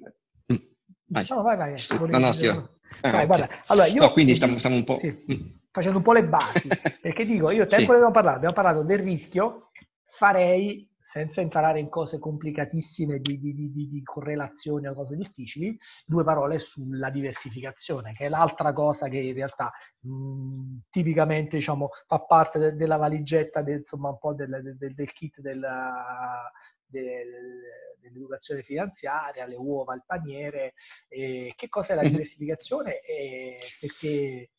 vai. 1.08 1.26
No, 1.30 1.42
vai, 1.42 1.58
vai. 1.58 1.76
No, 2.00 2.18
no, 2.18 2.70
ah, 3.02 3.12
vai 3.12 3.26
guarda, 3.26 3.50
allora 3.68 3.88
io, 3.88 4.02
no, 4.02 4.12
quindi 4.12 4.36
stiamo, 4.36 4.58
stiamo 4.58 4.76
un 4.76 4.84
po'... 4.84 4.96
Sì, 4.96 5.08
mm. 5.10 5.46
facendo 5.72 5.98
un 5.98 6.04
po' 6.04 6.14
le 6.14 6.26
basi, 6.26 6.68
perché 7.02 7.26
dico, 7.26 7.50
io 7.50 7.68
tempo 7.68 7.86
sì. 7.86 7.92
abbiamo 7.92 8.12
parlato, 8.12 8.38
abbiamo 8.38 8.56
parlato 8.56 8.84
del 8.84 9.00
rischio, 9.00 9.70
farei 10.06 10.88
senza 11.08 11.40
entrare 11.40 11.80
in 11.80 11.88
cose 11.88 12.20
complicatissime 12.20 13.20
di, 13.20 13.40
di, 13.40 13.54
di, 13.54 13.72
di, 13.72 14.04
correlazioni 14.04 14.88
o 14.88 14.94
cose 14.94 15.16
difficili, 15.16 15.78
due 16.06 16.26
parole 16.26 16.60
sulla 16.60 17.10
diversificazione, 17.10 18.12
che 18.12 18.26
è 18.26 18.30
l'altra 18.30 18.74
cosa 18.74 19.08
che 19.08 19.20
in 19.20 19.34
realtà 19.34 19.72
mh, 20.02 20.80
tipicamente 20.90 21.56
diciamo, 21.56 21.92
fa 22.06 22.20
parte 22.20 22.60
de, 22.60 22.76
della 22.76 22.98
valigetta, 22.98 23.62
de, 23.62 23.76
insomma, 23.76 24.10
un 24.10 24.18
po' 24.18 24.34
del, 24.34 24.76
del, 24.78 24.94
del 24.94 25.14
kit 25.14 25.40
della, 25.40 26.52
dell'educazione 26.88 28.64
finanziaria, 28.64 29.46
le 29.46 29.56
uova, 29.56 29.96
il 29.96 30.04
paniere. 30.06 30.74
E 31.08 31.54
che 31.56 31.70
cos'è 31.70 31.96
la 31.96 32.04
mhm. 32.04 32.10
diversificazione 32.10 33.02
e 33.02 33.60
perché, 33.80 34.08
eh, 34.08 34.50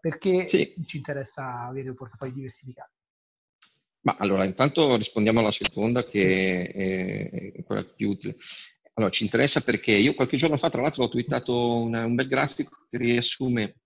perché 0.00 0.48
sì. 0.48 0.74
ci 0.86 0.96
interessa 0.98 1.66
avere 1.66 1.88
un 1.88 1.94
portafoglio 1.94 2.32
diversificato? 2.32 2.92
Ma 4.04 4.16
allora, 4.18 4.44
intanto 4.44 4.96
rispondiamo 4.96 5.38
alla 5.38 5.52
seconda 5.52 6.04
che 6.04 6.66
è, 6.66 7.52
è 7.52 7.62
quella 7.62 7.84
più 7.84 8.10
utile. 8.10 8.36
Allora, 8.94 9.12
ci 9.12 9.22
interessa 9.22 9.60
perché 9.62 9.92
io 9.92 10.14
qualche 10.14 10.36
giorno 10.36 10.56
fa, 10.56 10.70
tra 10.70 10.82
l'altro, 10.82 11.04
ho 11.04 11.08
twittato 11.08 11.80
una, 11.80 12.04
un 12.04 12.14
bel 12.14 12.26
grafico 12.26 12.86
che 12.90 12.98
riassume 12.98 13.76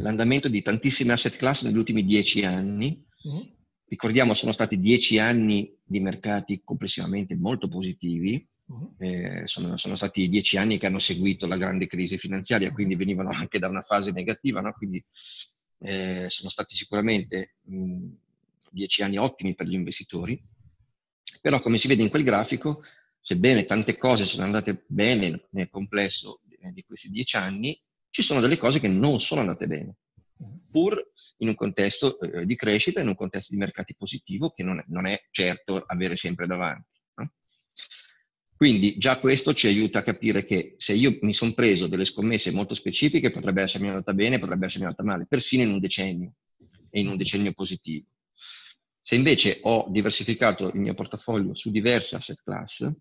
l'andamento 0.00 0.48
di 0.48 0.62
tantissime 0.62 1.12
asset 1.12 1.36
class 1.36 1.62
negli 1.62 1.76
ultimi 1.76 2.04
dieci 2.04 2.44
anni. 2.44 3.04
Mm-hmm. 3.28 3.56
Ricordiamo, 3.88 4.34
sono 4.34 4.52
stati 4.52 4.78
dieci 4.78 5.18
anni 5.18 5.74
di 5.82 6.00
mercati 6.00 6.60
complessivamente 6.62 7.34
molto 7.34 7.68
positivi. 7.68 8.46
Mm-hmm. 8.70 8.84
Eh, 8.98 9.46
sono, 9.46 9.78
sono, 9.78 9.96
stati 9.96 10.28
dieci 10.28 10.58
anni 10.58 10.76
che 10.76 10.86
hanno 10.86 10.98
seguito 10.98 11.46
la 11.46 11.56
grande 11.56 11.86
crisi 11.86 12.18
finanziaria, 12.18 12.70
quindi 12.70 12.96
venivano 12.96 13.30
anche 13.30 13.58
da 13.58 13.66
una 13.68 13.80
fase 13.80 14.12
negativa, 14.12 14.60
no? 14.60 14.72
quindi 14.72 15.02
eh, 15.78 16.26
sono 16.28 16.50
stati 16.50 16.74
sicuramente 16.74 17.54
mh, 17.62 18.08
dieci 18.70 19.02
anni 19.02 19.16
ottimi 19.16 19.54
per 19.54 19.66
gli 19.66 19.72
investitori, 19.72 20.38
però 21.40 21.60
come 21.60 21.78
si 21.78 21.88
vede 21.88 22.02
in 22.02 22.10
quel 22.10 22.24
grafico, 22.24 22.82
sebbene 23.20 23.64
tante 23.64 23.96
cose 23.96 24.26
sono 24.26 24.44
andate 24.44 24.84
bene 24.86 25.46
nel 25.52 25.70
complesso 25.70 26.42
di 26.72 26.84
questi 26.84 27.08
dieci 27.08 27.36
anni, 27.36 27.78
ci 28.10 28.22
sono 28.22 28.40
delle 28.40 28.58
cose 28.58 28.80
che 28.80 28.88
non 28.88 29.20
sono 29.20 29.40
andate 29.40 29.66
bene, 29.66 29.96
pur 30.70 31.02
in 31.38 31.48
un 31.48 31.54
contesto 31.54 32.18
eh, 32.20 32.44
di 32.44 32.56
crescita, 32.56 33.00
in 33.00 33.08
un 33.08 33.14
contesto 33.14 33.52
di 33.52 33.58
mercati 33.58 33.94
positivo 33.96 34.50
che 34.50 34.62
non 34.62 34.78
è, 34.78 34.84
non 34.88 35.06
è 35.06 35.18
certo 35.30 35.82
avere 35.86 36.16
sempre 36.16 36.46
davanti. 36.46 36.88
No? 37.16 37.32
Quindi 38.56 38.98
già 38.98 39.18
questo 39.18 39.54
ci 39.54 39.66
aiuta 39.66 40.00
a 40.00 40.02
capire 40.02 40.44
che 40.44 40.74
se 40.78 40.92
io 40.92 41.16
mi 41.22 41.32
sono 41.32 41.52
preso 41.52 41.86
delle 41.86 42.04
scommesse 42.04 42.50
molto 42.50 42.74
specifiche 42.74 43.30
potrebbe 43.30 43.62
essermi 43.62 43.88
andata 43.88 44.12
bene, 44.12 44.38
potrebbe 44.38 44.66
essermi 44.66 44.86
andata 44.86 45.04
male, 45.04 45.26
persino 45.26 45.62
in 45.62 45.70
un 45.70 45.80
decennio 45.80 46.34
e 46.90 47.00
in 47.00 47.08
un 47.08 47.16
decennio 47.16 47.52
positivo. 47.52 48.06
Se 49.00 49.14
invece 49.14 49.60
ho 49.62 49.86
diversificato 49.88 50.68
il 50.68 50.80
mio 50.80 50.94
portafoglio 50.94 51.54
su 51.54 51.70
diverse 51.70 52.16
asset 52.16 52.42
class, 52.42 52.92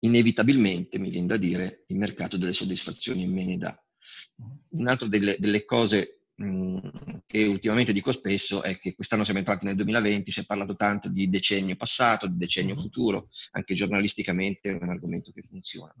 inevitabilmente, 0.00 0.98
mi 0.98 1.10
viene 1.10 1.26
da 1.26 1.36
dire, 1.36 1.84
il 1.88 1.96
mercato 1.96 2.36
delle 2.36 2.52
soddisfazioni 2.52 3.26
me 3.26 3.44
ne 3.44 3.56
dà. 3.56 3.84
Un'altra 4.70 5.08
delle, 5.08 5.36
delle 5.38 5.64
cose 5.64 6.17
mh, 6.38 7.22
che 7.26 7.44
ultimamente 7.44 7.92
dico 7.92 8.12
spesso 8.12 8.62
è 8.62 8.78
che 8.78 8.94
quest'anno 8.94 9.24
siamo 9.24 9.38
entrati 9.40 9.66
nel 9.66 9.76
2020, 9.76 10.30
si 10.30 10.40
è 10.40 10.44
parlato 10.46 10.76
tanto 10.76 11.08
di 11.08 11.28
decennio 11.28 11.76
passato, 11.76 12.26
di 12.26 12.36
decennio 12.36 12.76
futuro, 12.76 13.28
anche 13.52 13.74
giornalisticamente 13.74 14.70
è 14.70 14.78
un 14.80 14.88
argomento 14.88 15.32
che 15.32 15.42
funziona. 15.42 15.94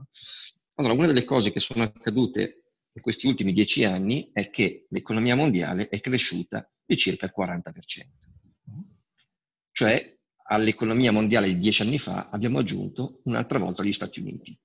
Allora, 0.74 0.94
una 0.94 1.06
delle 1.08 1.24
cose 1.24 1.52
che 1.52 1.60
sono 1.60 1.82
accadute 1.82 2.62
in 2.92 3.02
questi 3.02 3.26
ultimi 3.26 3.52
dieci 3.52 3.84
anni 3.84 4.30
è 4.32 4.50
che 4.50 4.86
l'economia 4.90 5.34
mondiale 5.34 5.88
è 5.88 6.00
cresciuta 6.00 6.68
di 6.84 6.96
circa 6.96 7.26
il 7.26 7.32
40%. 7.36 8.26
Cioè 9.72 10.16
all'economia 10.50 11.12
mondiale 11.12 11.46
di 11.46 11.58
dieci 11.58 11.82
anni 11.82 11.98
fa 11.98 12.30
abbiamo 12.30 12.58
aggiunto 12.58 13.20
un'altra 13.24 13.58
volta 13.58 13.84
gli 13.84 13.92
Stati 13.92 14.20
Uniti. 14.20 14.58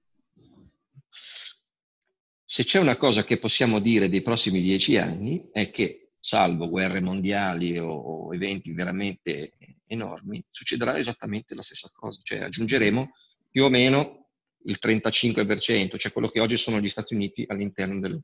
Se 2.54 2.66
c'è 2.66 2.80
una 2.80 2.98
cosa 2.98 3.24
che 3.24 3.40
possiamo 3.40 3.80
dire 3.80 4.10
dei 4.10 4.22
prossimi 4.22 4.62
dieci 4.62 4.96
anni 4.96 5.50
è 5.52 5.72
che, 5.72 6.12
salvo 6.20 6.70
guerre 6.70 7.02
mondiali 7.02 7.80
o, 7.80 7.90
o 7.90 8.36
eventi 8.36 8.72
veramente 8.74 9.54
enormi, 9.88 10.46
succederà 10.52 10.96
esattamente 11.00 11.56
la 11.56 11.64
stessa 11.64 11.90
cosa, 11.92 12.20
cioè 12.22 12.42
aggiungeremo 12.42 13.12
più 13.50 13.64
o 13.64 13.70
meno 13.70 14.28
il 14.66 14.78
35%, 14.80 15.98
cioè 15.98 16.12
quello 16.12 16.30
che 16.30 16.42
oggi 16.42 16.56
sono 16.58 16.80
gli 16.80 16.90
Stati 16.90 17.16
Uniti 17.16 17.44
all'interno 17.48 18.00
del, 18.00 18.22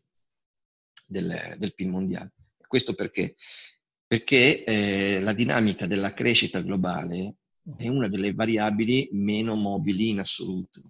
del, 1.07 1.55
del 1.57 1.73
PIL 1.73 1.87
mondiale. 1.87 2.33
Questo 2.67 2.93
perché? 2.93 3.35
Perché 4.05 4.63
eh, 4.63 5.21
la 5.21 5.33
dinamica 5.33 5.87
della 5.87 6.13
crescita 6.13 6.61
globale 6.61 7.37
è 7.77 7.87
una 7.87 8.07
delle 8.07 8.31
variabili 8.31 9.09
meno 9.11 9.55
mobili 9.55 10.09
in 10.09 10.19
assoluto 10.19 10.83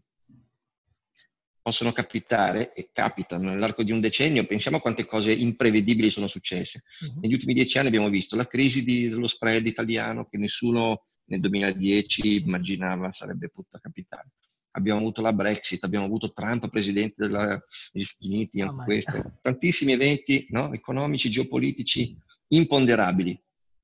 possono 1.70 1.92
capitare 1.92 2.74
e 2.74 2.90
capitano 2.92 3.52
nell'arco 3.52 3.84
di 3.84 3.92
un 3.92 4.00
decennio. 4.00 4.48
Pensiamo 4.48 4.78
a 4.78 4.82
quante 4.82 5.06
cose 5.06 5.32
imprevedibili 5.32 6.10
sono 6.10 6.26
successe. 6.26 6.82
Uh-huh. 7.02 7.20
Negli 7.22 7.34
ultimi 7.34 7.54
dieci 7.54 7.78
anni 7.78 7.90
abbiamo 7.90 8.10
visto 8.10 8.36
la 8.36 8.48
crisi 8.48 8.84
di, 8.84 9.08
dello 9.08 9.28
spread 9.28 9.68
italiano 9.68 10.26
che 10.26 10.40
nessuno 10.40 11.06
nel 11.26 11.40
2010 11.42 12.44
immaginava 12.46 13.12
sarebbe 13.12 13.50
potuta 13.50 13.78
capitare. 13.78 14.32
Abbiamo 14.72 15.00
avuto 15.00 15.22
la 15.22 15.32
Brexit, 15.32 15.84
abbiamo 15.84 16.06
avuto 16.06 16.34
Trump 16.34 16.68
presidente 16.70 17.28
della, 17.28 17.64
degli 17.92 18.04
Stati 18.04 18.26
Uniti, 18.26 18.62
anche 18.62 18.82
oh 18.82 18.84
questo. 18.86 19.34
Tantissimi 19.40 19.92
eventi 19.92 20.48
no, 20.50 20.74
economici, 20.74 21.30
geopolitici 21.30 22.18
imponderabili. 22.48 23.40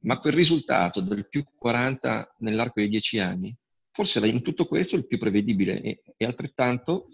Ma 0.06 0.20
quel 0.20 0.34
risultato 0.34 1.02
del 1.02 1.30
più 1.30 1.46
40 1.56 2.38
nell'arco 2.40 2.80
dei 2.80 2.90
dieci 2.90 3.20
anni, 3.20 3.56
forse 3.92 4.26
in 4.28 4.42
tutto 4.42 4.66
questo 4.66 4.96
il 4.96 5.06
più 5.06 5.20
prevedibile 5.20 5.82
e, 5.82 6.02
e 6.18 6.26
altrettanto 6.26 7.06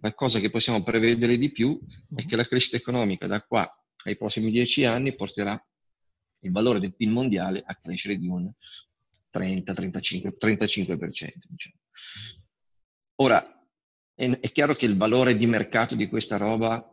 la 0.00 0.14
cosa 0.14 0.38
che 0.40 0.50
possiamo 0.50 0.82
prevedere 0.82 1.38
di 1.38 1.50
più 1.50 1.78
è 2.14 2.24
che 2.26 2.36
la 2.36 2.46
crescita 2.46 2.76
economica 2.76 3.26
da 3.26 3.42
qua 3.42 3.68
ai 4.04 4.16
prossimi 4.16 4.50
dieci 4.50 4.84
anni 4.84 5.14
porterà 5.14 5.60
il 6.40 6.52
valore 6.52 6.80
del 6.80 6.94
PIL 6.94 7.10
mondiale 7.10 7.62
a 7.64 7.74
crescere 7.74 8.16
di 8.16 8.28
un 8.28 8.50
30-35%. 9.32 10.34
35%, 10.38 10.98
diciamo. 11.48 11.76
Ora, 13.16 13.68
è, 14.14 14.30
è 14.30 14.52
chiaro 14.52 14.74
che 14.74 14.86
il 14.86 14.96
valore 14.96 15.36
di 15.36 15.46
mercato 15.46 15.94
di 15.94 16.08
questa 16.08 16.36
roba 16.36 16.84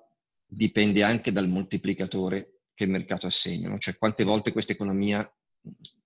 dipende 0.46 1.04
anche 1.04 1.32
dal 1.32 1.48
moltiplicatore 1.48 2.62
che 2.74 2.86
il 2.86 2.90
mercato 2.90 3.28
assegna, 3.28 3.70
no? 3.70 3.78
cioè 3.80 3.98
quante 3.98 4.24
volte 4.24 4.52
questa 4.52 4.72
economia 4.72 5.30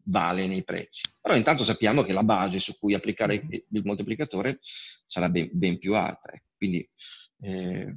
vale 0.04 0.48
nei 0.48 0.64
prezzi. 0.64 1.02
Però 1.22 1.36
intanto 1.36 1.64
sappiamo 1.64 2.04
che 2.04 2.14
la 2.14 2.24
base 2.24 2.60
su 2.60 2.78
cui 2.78 2.94
applicare 2.94 3.36
il 3.36 3.82
moltiplicatore 3.84 4.60
sarà 5.06 5.30
ben, 5.30 5.50
ben 5.52 5.78
più 5.78 5.96
alta. 5.96 6.32
Ecco. 6.32 6.46
Quindi 6.58 6.90
eh, 7.42 7.96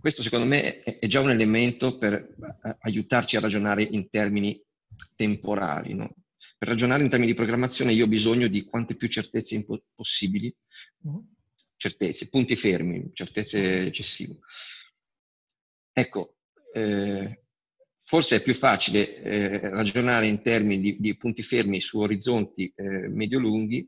questo 0.00 0.22
secondo 0.22 0.46
me 0.46 0.80
è, 0.80 1.06
già 1.06 1.20
un 1.20 1.30
elemento 1.30 1.98
per 1.98 2.14
eh, 2.14 2.76
aiutarci 2.80 3.36
a 3.36 3.40
ragionare 3.40 3.82
in 3.82 4.08
termini 4.10 4.60
temporali. 5.16 5.94
No? 5.94 6.14
Per 6.56 6.68
ragionare 6.68 7.02
in 7.02 7.10
termini 7.10 7.32
di 7.32 7.36
programmazione 7.36 7.92
io 7.92 8.04
ho 8.04 8.08
bisogno 8.08 8.46
di 8.48 8.64
quante 8.64 8.96
più 8.96 9.08
certezze 9.08 9.64
possibili, 9.94 10.54
mm-hmm. 11.06 11.18
certezze, 11.76 12.28
punti 12.28 12.56
fermi, 12.56 13.10
certezze 13.12 13.86
eccessive. 13.86 14.38
Ecco, 15.92 16.36
eh, 16.72 17.42
forse 18.08 18.36
è 18.36 18.42
più 18.42 18.54
facile 18.54 19.20
eh, 19.20 19.68
ragionare 19.68 20.26
in 20.26 20.40
termini 20.40 20.80
di, 20.80 20.96
di, 20.98 21.14
punti 21.18 21.42
fermi 21.42 21.78
su 21.82 21.98
orizzonti 21.98 22.72
eh, 22.74 23.06
medio-lunghi 23.06 23.86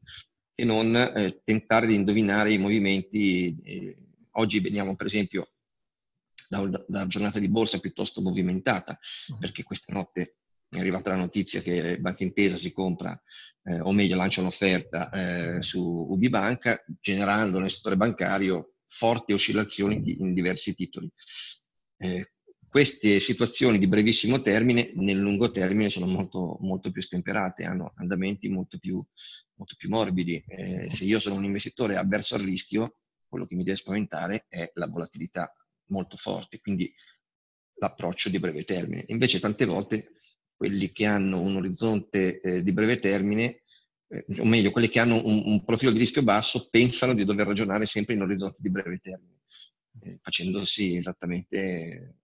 che 0.54 0.64
non 0.66 0.94
eh, 0.94 1.40
tentare 1.42 1.86
di 1.86 1.94
indovinare 1.94 2.52
i 2.52 2.58
movimenti. 2.58 3.56
Eh, 3.64 3.96
oggi 4.32 4.60
veniamo 4.60 4.94
per 4.94 5.06
esempio 5.06 5.52
da, 6.50 6.60
una 6.60 7.06
giornata 7.06 7.38
di 7.38 7.48
borsa 7.48 7.80
piuttosto 7.80 8.20
movimentata, 8.20 8.98
mm. 9.32 9.38
perché 9.38 9.62
questa 9.62 9.94
notte 9.94 10.36
è 10.68 10.78
arrivata 10.78 11.08
la 11.08 11.16
notizia 11.16 11.62
che 11.62 11.98
Banca 11.98 12.22
Intesa 12.22 12.58
si 12.58 12.74
compra, 12.74 13.18
eh, 13.62 13.80
o 13.80 13.90
meglio 13.90 14.16
lancia 14.16 14.42
un'offerta 14.42 15.10
eh, 15.56 15.62
su 15.62 15.82
Ubibanca, 15.82 16.84
generando 17.00 17.58
nel 17.58 17.70
settore 17.70 17.96
bancario 17.96 18.74
forti 18.86 19.32
oscillazioni 19.32 20.02
di, 20.02 20.20
in 20.20 20.34
diversi 20.34 20.74
titoli. 20.74 21.10
Eh, 21.96 22.32
queste 22.70 23.18
situazioni 23.18 23.80
di 23.80 23.88
brevissimo 23.88 24.40
termine 24.42 24.92
nel 24.94 25.18
lungo 25.18 25.50
termine 25.50 25.90
sono 25.90 26.06
molto, 26.06 26.56
molto 26.60 26.92
più 26.92 27.02
stemperate, 27.02 27.64
hanno 27.64 27.92
andamenti 27.96 28.48
molto 28.48 28.78
più, 28.78 29.04
molto 29.54 29.74
più 29.76 29.88
morbidi. 29.88 30.44
Eh, 30.46 30.88
se 30.88 31.04
io 31.04 31.18
sono 31.18 31.34
un 31.34 31.44
investitore 31.44 31.96
avverso 31.96 32.36
al 32.36 32.42
rischio, 32.42 32.98
quello 33.26 33.46
che 33.46 33.56
mi 33.56 33.64
deve 33.64 33.76
spaventare 33.76 34.46
è 34.48 34.70
la 34.74 34.86
volatilità 34.86 35.52
molto 35.86 36.16
forte, 36.16 36.60
quindi 36.60 36.92
l'approccio 37.74 38.30
di 38.30 38.38
breve 38.38 38.62
termine. 38.62 39.04
Invece 39.08 39.40
tante 39.40 39.64
volte 39.64 40.12
quelli 40.54 40.92
che 40.92 41.06
hanno 41.06 41.40
un 41.40 41.56
orizzonte 41.56 42.40
eh, 42.40 42.62
di 42.62 42.72
breve 42.72 43.00
termine, 43.00 43.62
eh, 44.06 44.24
o 44.38 44.44
meglio, 44.44 44.70
quelli 44.70 44.88
che 44.88 45.00
hanno 45.00 45.16
un, 45.16 45.42
un, 45.44 45.64
profilo 45.64 45.90
di 45.90 45.98
rischio 45.98 46.22
basso, 46.22 46.68
pensano 46.70 47.14
di 47.14 47.24
dover 47.24 47.48
ragionare 47.48 47.86
sempre 47.86 48.14
in 48.14 48.22
orizzonti 48.22 48.62
di 48.62 48.70
breve 48.70 49.00
termine, 49.02 49.40
eh, 50.02 50.18
facendosi 50.22 50.94
esattamente 50.94 52.19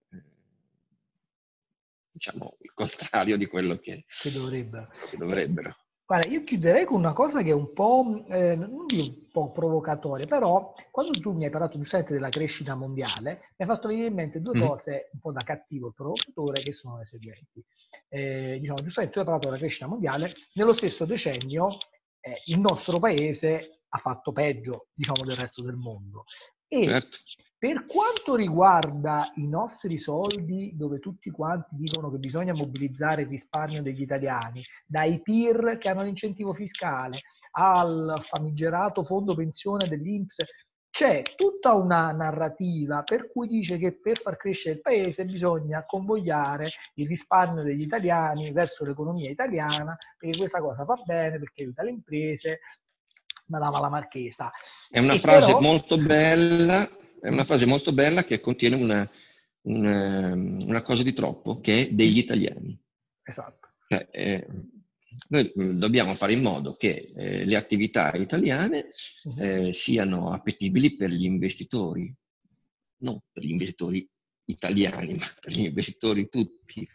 diciamo, 2.16 2.56
il 2.60 2.72
contrario 2.72 3.36
di 3.36 3.46
quello 3.46 3.76
che, 3.76 4.06
che, 4.22 4.32
dovrebbero. 4.32 4.88
che 5.10 5.16
dovrebbero. 5.16 5.76
Guarda, 6.06 6.28
io 6.28 6.44
chiuderei 6.44 6.84
con 6.84 6.98
una 6.98 7.12
cosa 7.12 7.42
che 7.42 7.50
è 7.50 7.54
un 7.54 7.72
po', 7.72 8.24
eh, 8.28 8.52
un 8.52 9.28
po' 9.30 9.50
provocatoria, 9.50 10.24
però 10.26 10.72
quando 10.90 11.18
tu 11.18 11.32
mi 11.32 11.44
hai 11.44 11.50
parlato 11.50 11.78
giustamente 11.78 12.14
della 12.14 12.28
crescita 12.28 12.76
mondiale, 12.76 13.50
mi 13.56 13.66
hai 13.66 13.66
fatto 13.66 13.88
venire 13.88 14.06
in 14.06 14.14
mente 14.14 14.40
due 14.40 14.56
mm. 14.56 14.66
cose 14.66 15.10
un 15.12 15.20
po' 15.20 15.32
da 15.32 15.42
cattivo 15.42 15.92
provocatore 15.92 16.62
che 16.62 16.72
sono 16.72 16.98
le 16.98 17.04
seguenti. 17.04 17.62
Eh, 18.08 18.58
diciamo, 18.60 18.82
giustamente 18.82 19.14
tu 19.14 19.18
hai 19.18 19.24
parlato 19.24 19.48
della 19.48 19.58
crescita 19.58 19.88
mondiale, 19.88 20.32
nello 20.54 20.72
stesso 20.72 21.04
decennio 21.06 21.76
eh, 22.20 22.40
il 22.46 22.60
nostro 22.60 22.98
paese 22.98 23.82
ha 23.88 23.98
fatto 23.98 24.30
peggio, 24.30 24.88
diciamo, 24.94 25.24
del 25.24 25.36
resto 25.36 25.62
del 25.62 25.76
mondo. 25.76 26.24
E 26.68 26.84
certo. 26.84 27.16
Per 27.58 27.86
quanto 27.86 28.36
riguarda 28.36 29.30
i 29.36 29.48
nostri 29.48 29.96
soldi, 29.96 30.72
dove 30.74 30.98
tutti 30.98 31.30
quanti 31.30 31.74
dicono 31.76 32.10
che 32.10 32.18
bisogna 32.18 32.52
mobilizzare 32.52 33.22
il 33.22 33.28
risparmio 33.28 33.80
degli 33.80 34.02
italiani, 34.02 34.62
dai 34.84 35.22
PIR 35.22 35.78
che 35.78 35.88
hanno 35.88 36.02
l'incentivo 36.02 36.52
fiscale 36.52 37.20
al 37.52 38.18
famigerato 38.20 39.02
fondo 39.02 39.34
pensione 39.34 39.88
dell'Inps, 39.88 40.44
c'è 40.90 41.22
tutta 41.34 41.72
una 41.72 42.12
narrativa 42.12 43.02
per 43.02 43.30
cui 43.30 43.46
dice 43.46 43.78
che 43.78 43.98
per 43.98 44.18
far 44.18 44.36
crescere 44.36 44.74
il 44.76 44.82
paese 44.82 45.24
bisogna 45.24 45.86
convogliare 45.86 46.68
il 46.96 47.08
risparmio 47.08 47.62
degli 47.62 47.82
italiani 47.82 48.52
verso 48.52 48.84
l'economia 48.84 49.30
italiana, 49.30 49.96
perché 50.18 50.36
questa 50.36 50.60
cosa 50.60 50.84
fa 50.84 51.00
bene, 51.06 51.38
perché 51.38 51.62
aiuta 51.62 51.82
le 51.82 51.90
imprese, 51.90 52.60
Madama 53.46 53.80
la 53.80 53.88
Marchesa. 53.88 54.50
È 54.90 54.98
una 54.98 55.14
e 55.14 55.18
frase 55.18 55.46
però... 55.46 55.60
molto 55.60 55.96
bella 55.96 56.86
è 57.20 57.28
una 57.28 57.44
frase 57.44 57.66
molto 57.66 57.92
bella 57.92 58.24
che 58.24 58.40
contiene 58.40 58.76
una, 58.76 59.10
una, 59.62 60.32
una 60.32 60.82
cosa 60.82 61.02
di 61.02 61.12
troppo, 61.12 61.60
che 61.60 61.88
è 61.88 61.92
degli 61.92 62.18
italiani. 62.18 62.78
Esatto. 63.22 63.68
Cioè, 63.88 64.08
eh, 64.10 64.46
noi 65.28 65.52
dobbiamo 65.78 66.14
fare 66.14 66.32
in 66.32 66.42
modo 66.42 66.74
che 66.74 67.12
eh, 67.14 67.44
le 67.44 67.56
attività 67.56 68.12
italiane 68.12 68.90
mhm. 69.24 69.42
eh, 69.42 69.72
siano 69.72 70.32
appetibili 70.32 70.96
per 70.96 71.10
gli 71.10 71.24
investitori, 71.24 72.14
non 72.98 73.20
per 73.32 73.42
gli 73.42 73.50
investitori 73.50 74.08
italiani, 74.46 75.14
ma 75.18 75.26
per 75.40 75.52
gli 75.52 75.64
investitori 75.64 76.28
tutti, 76.28 76.88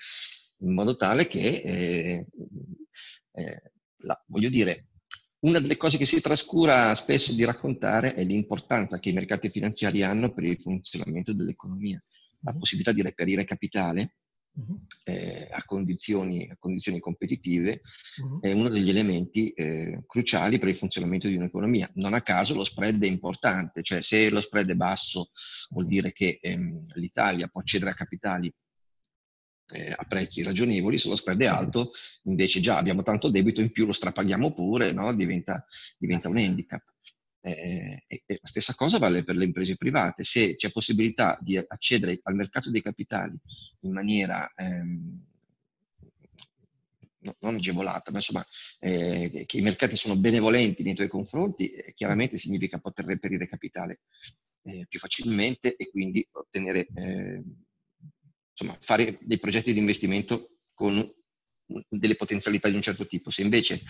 in 0.60 0.74
modo 0.74 0.96
tale 0.96 1.28
che, 1.28 1.62
eh, 1.64 2.26
eh, 3.34 3.62
la, 4.04 4.24
voglio 4.28 4.50
dire, 4.50 4.88
una 5.42 5.60
delle 5.60 5.78
cose 5.78 5.98
che 5.98 6.06
si 6.06 6.22
trascura 6.22 6.94
spesso 6.96 7.34
di 7.34 7.44
raccontare 7.44 8.14
è 8.14 8.24
l'importanza 8.24 9.00
che 9.00 9.10
i 9.10 9.14
mercati 9.14 9.50
finanziari 9.50 10.04
hanno 10.04 10.34
per 10.34 10.44
il 10.44 10.60
funzionamento 10.62 11.34
dell'economia. 11.34 12.02
La 12.42 12.52
mhm. 12.54 12.60
possibilità 12.60 12.92
di 12.92 13.02
reperire 13.02 13.44
capitale 13.44 14.16
uh-huh. 14.54 14.86
eh, 15.06 15.48
a, 15.52 15.64
condizioni, 15.64 16.48
a, 16.50 16.56
condizioni, 16.60 17.00
competitive 17.00 17.82
uh-huh. 18.22 18.40
è 18.42 18.52
uno 18.52 18.70
degli 18.70 18.90
elementi 18.90 19.50
eh, 19.50 20.04
cruciali 20.06 20.60
per 20.60 20.70
il 20.70 20.78
funzionamento 20.78 21.28
di 21.28 21.36
un'economia. 21.36 21.90
Non 21.96 22.14
a 22.14 22.22
caso 22.22 22.54
lo 22.54 22.64
spread 22.64 23.04
è 23.04 23.08
importante, 23.08 23.82
cioè 23.82 24.02
se 24.02 24.30
lo 24.30 24.42
spread 24.42 24.70
è 24.70 24.76
basso 24.76 25.32
vuol 25.70 25.88
dire 25.88 26.12
che 26.12 26.38
ehm, 26.42 26.86
l'Italia 26.96 27.48
può 27.48 27.62
accedere 27.62 27.92
a 27.92 27.96
capitali 27.96 28.52
eh, 29.72 29.94
a 29.96 30.04
prezzi 30.06 30.44
ragionevoli, 30.44 30.98
se 30.98 31.10
lo 31.10 31.16
spread 31.16 31.42
è 31.42 31.48
alto, 31.48 31.92
invece 32.24 32.60
già 32.60 32.78
abbiamo 32.78 33.04
tanto 33.04 33.30
debito, 33.30 33.62
in 33.62 33.72
più 33.72 33.86
lo 33.86 33.94
strapaghiamo 33.94 34.54
pure, 34.54 34.92
no? 34.92 35.14
diventa, 35.14 35.66
diventa, 35.98 36.30
un 36.30 36.38
handicap. 36.38 36.84
Eh, 37.44 38.04
e, 38.06 38.24
e 38.28 38.40
la 38.40 38.48
stessa 38.48 38.76
cosa 38.76 39.00
vale 39.00 39.24
per 39.24 39.36
le 39.36 39.46
imprese 39.46 39.76
private. 39.76 40.24
Se 40.24 40.56
c'è 40.56 40.72
possibilità 40.72 41.38
di 41.42 41.58
accedere 41.58 42.20
al 42.24 42.36
mercato 42.36 42.70
dei 42.70 42.82
capitali 42.82 43.36
in 43.82 43.92
maniera 43.92 44.52
ehm, 44.56 45.24
non 47.40 47.56
agevolata, 47.56 48.12
ma 48.12 48.18
insomma 48.18 48.46
eh, 48.80 49.46
che 49.46 49.58
i 49.58 49.62
mercati 49.62 49.96
sono 49.96 50.18
benevolenti 50.18 50.84
nei 50.84 50.96
tuoi 50.96 51.08
confronti, 51.08 51.70
eh, 51.70 51.94
chiaramente 51.94 52.38
significa 52.38 52.80
poter 52.80 53.06
reperire 53.06 53.48
capitale 53.48 54.02
eh, 54.64 54.86
più 54.88 55.00
facilmente 55.00 55.76
e 55.76 55.90
quindi 55.90 56.28
ottenere, 56.32 56.88
eh, 56.94 57.44
insomma, 58.62 58.78
fare 58.80 59.18
dei 59.22 59.40
progetti 59.40 59.74
di 59.74 59.80
investimento 59.80 60.58
con 60.76 61.06
delle 61.88 62.16
potenzialità 62.16 62.70
di 62.70 62.76
un 62.76 62.82
certo 62.82 63.08
tipo. 63.08 63.32
Se 63.32 63.42
invece 63.42 63.82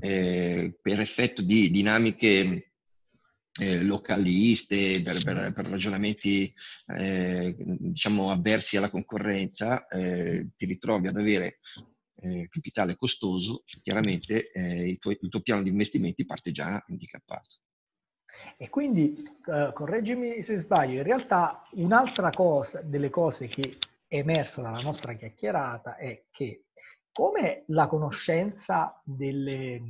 eh, 0.00 0.78
per 0.80 1.00
effetto 1.00 1.42
di 1.42 1.70
dinamiche 1.70 2.72
eh, 3.56 3.82
localiste, 3.82 5.00
per, 5.02 5.22
per, 5.22 5.52
per 5.52 5.66
ragionamenti 5.66 6.52
eh, 6.96 7.54
diciamo 7.56 8.30
avversi 8.30 8.76
alla 8.76 8.90
concorrenza, 8.90 9.86
eh, 9.88 10.48
ti 10.56 10.66
ritrovi 10.66 11.08
ad 11.08 11.16
avere 11.16 11.58
eh, 12.20 12.48
capitale 12.50 12.96
costoso, 12.96 13.64
chiaramente 13.82 14.50
eh, 14.50 14.88
il 14.88 14.98
tuo, 14.98 15.12
il, 15.12 15.28
tuo, 15.28 15.40
piano 15.40 15.62
di 15.62 15.70
investimenti 15.70 16.26
parte 16.26 16.52
già 16.52 16.84
handicappato. 16.86 17.58
E 18.58 18.68
quindi, 18.68 19.22
correggimi 19.72 20.42
se 20.42 20.56
sbaglio, 20.56 20.96
in 20.96 21.04
realtà 21.04 21.62
un'altra 21.74 22.30
cosa, 22.30 22.82
delle 22.82 23.08
cose 23.08 23.46
che 23.46 23.76
emersa 24.18 24.62
dalla 24.62 24.80
nostra 24.80 25.14
chiacchierata 25.14 25.96
è 25.96 26.24
che 26.30 26.66
come 27.10 27.62
la 27.68 27.86
conoscenza 27.86 29.00
delle, 29.04 29.80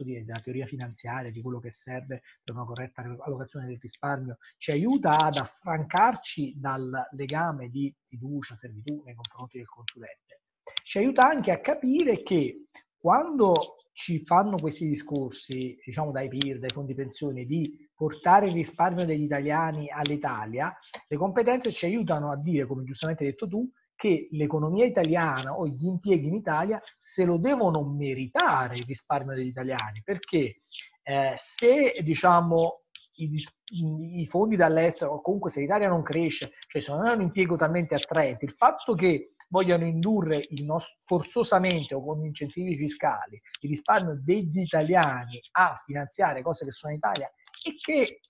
dire, 0.00 0.24
della 0.24 0.40
teoria 0.40 0.66
finanziaria, 0.66 1.30
di 1.30 1.40
quello 1.40 1.60
che 1.60 1.70
serve 1.70 2.22
per 2.44 2.54
una 2.54 2.66
corretta 2.66 3.02
allocazione 3.02 3.66
del 3.66 3.78
risparmio, 3.80 4.36
ci 4.58 4.70
aiuta 4.70 5.18
ad 5.18 5.36
affrancarci 5.36 6.58
dal 6.58 7.08
legame 7.12 7.70
di 7.70 7.94
fiducia, 8.04 8.54
servitù 8.54 9.02
nei 9.04 9.14
confronti 9.14 9.56
del 9.56 9.66
consulente, 9.66 10.42
ci 10.84 10.98
aiuta 10.98 11.26
anche 11.26 11.52
a 11.52 11.60
capire 11.60 12.22
che 12.22 12.66
quando 12.98 13.76
ci 13.98 14.24
fanno 14.24 14.54
questi 14.54 14.86
discorsi, 14.86 15.76
diciamo 15.84 16.12
dai 16.12 16.28
PIR, 16.28 16.60
dai 16.60 16.70
fondi 16.70 16.94
pensioni, 16.94 17.44
di 17.46 17.76
portare 17.96 18.46
il 18.46 18.52
risparmio 18.52 19.04
degli 19.04 19.24
italiani 19.24 19.88
all'Italia, 19.90 20.72
le 21.08 21.16
competenze 21.16 21.72
ci 21.72 21.86
aiutano 21.86 22.30
a 22.30 22.36
dire, 22.36 22.64
come 22.64 22.84
giustamente 22.84 23.24
hai 23.24 23.30
detto 23.30 23.48
tu, 23.48 23.68
che 23.96 24.28
l'economia 24.30 24.84
italiana 24.84 25.58
o 25.58 25.66
gli 25.66 25.84
impieghi 25.86 26.28
in 26.28 26.36
Italia 26.36 26.80
se 26.96 27.24
lo 27.24 27.38
devono 27.38 27.82
meritare 27.82 28.76
il 28.76 28.84
risparmio 28.86 29.34
degli 29.34 29.48
italiani, 29.48 30.00
perché 30.04 30.60
eh, 31.02 31.32
se 31.34 31.96
diciamo 32.00 32.82
i, 33.14 33.44
i, 34.20 34.26
fondi 34.26 34.54
dall'estero 34.54 35.14
o 35.14 35.20
comunque 35.20 35.50
se 35.50 35.58
l'Italia 35.58 35.88
non 35.88 36.04
cresce, 36.04 36.52
cioè 36.68 36.80
se 36.80 36.92
non 36.92 37.04
è 37.04 37.14
un 37.14 37.22
impiego 37.22 37.56
talmente 37.56 37.96
attraente, 37.96 38.44
il 38.44 38.52
fatto 38.52 38.94
che 38.94 39.32
vogliano 39.48 39.84
indurre 39.84 40.46
nostro, 40.62 40.94
forzosamente 41.00 41.94
o 41.94 42.04
con 42.04 42.24
incentivi 42.24 42.76
fiscali 42.76 43.40
il 43.60 43.68
risparmio 43.68 44.20
degli 44.22 44.60
italiani 44.60 45.40
a 45.52 45.74
finanziare 45.84 46.42
cose 46.42 46.64
che 46.64 46.70
sono 46.70 46.92
in 46.92 46.98
Italia 46.98 47.30
e 47.66 47.76
che 47.80 48.20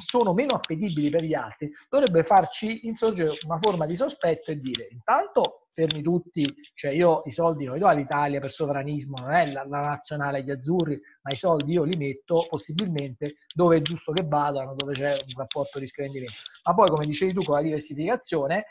sono 0.00 0.32
meno 0.32 0.54
appetibili 0.54 1.10
per 1.10 1.22
gli 1.22 1.34
altri, 1.34 1.70
dovrebbe 1.90 2.22
farci 2.22 2.86
insorgere 2.86 3.36
una 3.44 3.58
forma 3.58 3.84
di 3.84 3.94
sospetto 3.94 4.50
e 4.50 4.58
dire 4.58 4.88
intanto 4.90 5.66
fermi 5.76 6.00
tutti, 6.00 6.42
cioè 6.74 6.92
io 6.92 7.20
i 7.26 7.30
soldi 7.30 7.66
non 7.66 7.74
li 7.74 7.80
do 7.80 7.86
all'Italia 7.86 8.40
per 8.40 8.50
sovranismo, 8.50 9.18
non 9.18 9.32
è 9.32 9.52
la, 9.52 9.66
la 9.68 9.80
nazionale 9.80 10.38
agli 10.38 10.50
azzurri, 10.50 10.98
ma 11.20 11.30
i 11.30 11.36
soldi 11.36 11.72
io 11.72 11.82
li 11.82 11.98
metto 11.98 12.46
possibilmente 12.48 13.34
dove 13.54 13.76
è 13.76 13.82
giusto 13.82 14.12
che 14.12 14.24
vadano, 14.26 14.74
dove 14.74 14.94
c'è 14.94 15.10
un 15.10 15.34
rapporto 15.36 15.78
rischio-rendimento. 15.78 16.36
Ma 16.64 16.72
poi, 16.72 16.88
come 16.88 17.04
dicevi 17.04 17.34
tu, 17.34 17.42
con 17.42 17.56
la 17.56 17.62
diversificazione, 17.62 18.64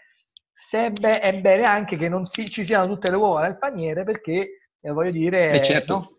se 0.57 0.85
è, 0.85 0.91
be- 0.91 1.19
è 1.19 1.39
bene 1.41 1.65
anche 1.65 1.97
che 1.97 2.07
non 2.07 2.25
si, 2.27 2.49
ci 2.49 2.63
siano 2.63 2.87
tutte 2.87 3.09
le 3.09 3.17
uova 3.17 3.41
nel 3.41 3.57
paniere 3.57 4.05
perché, 4.05 4.69
eh, 4.79 4.91
voglio 4.91 5.11
dire... 5.11 5.51
Beh, 5.51 5.63
certo, 5.63 5.93
no? 5.93 6.17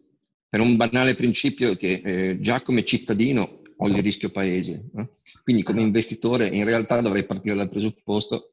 per 0.48 0.60
un 0.60 0.76
banale 0.76 1.14
principio 1.14 1.74
che 1.74 2.02
eh, 2.04 2.40
già 2.40 2.60
come 2.60 2.84
cittadino 2.84 3.62
ho 3.78 3.88
il 3.88 4.02
rischio 4.02 4.30
paese. 4.30 4.90
No? 4.92 5.10
Quindi 5.42 5.62
come 5.62 5.80
investitore 5.80 6.46
in 6.48 6.64
realtà 6.64 7.00
dovrei 7.00 7.24
partire 7.24 7.54
dal 7.54 7.70
presupposto 7.70 8.52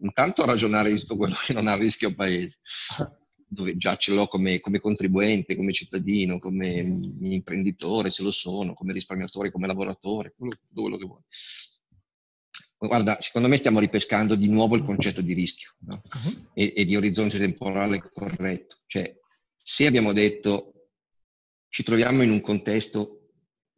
intanto 0.00 0.44
ragionare 0.44 0.92
di 0.92 0.98
tutto 0.98 1.16
quello 1.16 1.34
che 1.44 1.52
non 1.52 1.66
ha 1.66 1.76
rischio 1.76 2.14
paese, 2.14 2.58
dove 3.48 3.76
già 3.76 3.96
ce 3.96 4.14
l'ho 4.14 4.28
come, 4.28 4.60
come 4.60 4.80
contribuente, 4.80 5.56
come 5.56 5.72
cittadino, 5.72 6.38
come 6.38 6.76
imprenditore, 7.20 8.10
se 8.10 8.22
lo 8.22 8.30
sono, 8.30 8.74
come 8.74 8.92
risparmiatore, 8.92 9.50
come 9.50 9.66
lavoratore, 9.66 10.34
quello, 10.36 10.54
quello 10.72 10.96
che 10.96 11.04
vuoi. 11.04 11.22
Guarda, 12.78 13.18
secondo 13.20 13.48
me 13.48 13.56
stiamo 13.56 13.80
ripescando 13.80 14.34
di 14.34 14.48
nuovo 14.48 14.76
il 14.76 14.84
concetto 14.84 15.22
di 15.22 15.32
rischio 15.32 15.74
no? 15.80 16.02
uh-huh. 16.12 16.50
e, 16.52 16.74
e, 16.76 16.84
di 16.84 16.94
orizzonte 16.94 17.38
temporale 17.38 18.02
corretto. 18.12 18.78
Cioè, 18.86 19.18
se 19.56 19.86
abbiamo 19.86 20.12
detto 20.12 20.88
ci 21.68 21.82
troviamo 21.82 22.22
in 22.22 22.30
un 22.30 22.40
contesto 22.40 23.30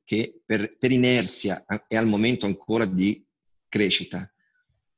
che 0.04 0.42
per, 0.44 0.76
per 0.78 0.90
inerzia 0.90 1.64
è 1.87 1.96
al 1.96 2.06
momento 2.06 2.46
ancora 2.46 2.84
di 2.87 3.24
crescita. 3.68 4.30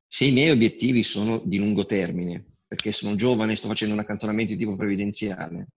Se 0.06 0.24
i 0.24 0.32
miei 0.32 0.50
obiettivi 0.50 1.02
sono 1.02 1.38
di 1.44 1.58
lungo 1.58 1.84
termine, 1.84 2.46
perché 2.66 2.92
sono 2.92 3.16
giovane 3.16 3.52
e 3.52 3.56
sto 3.56 3.68
facendo 3.68 3.94
un 3.94 4.00
accantonamento 4.00 4.52
di 4.52 4.58
tipo 4.58 4.76
previdenziale, 4.76 5.68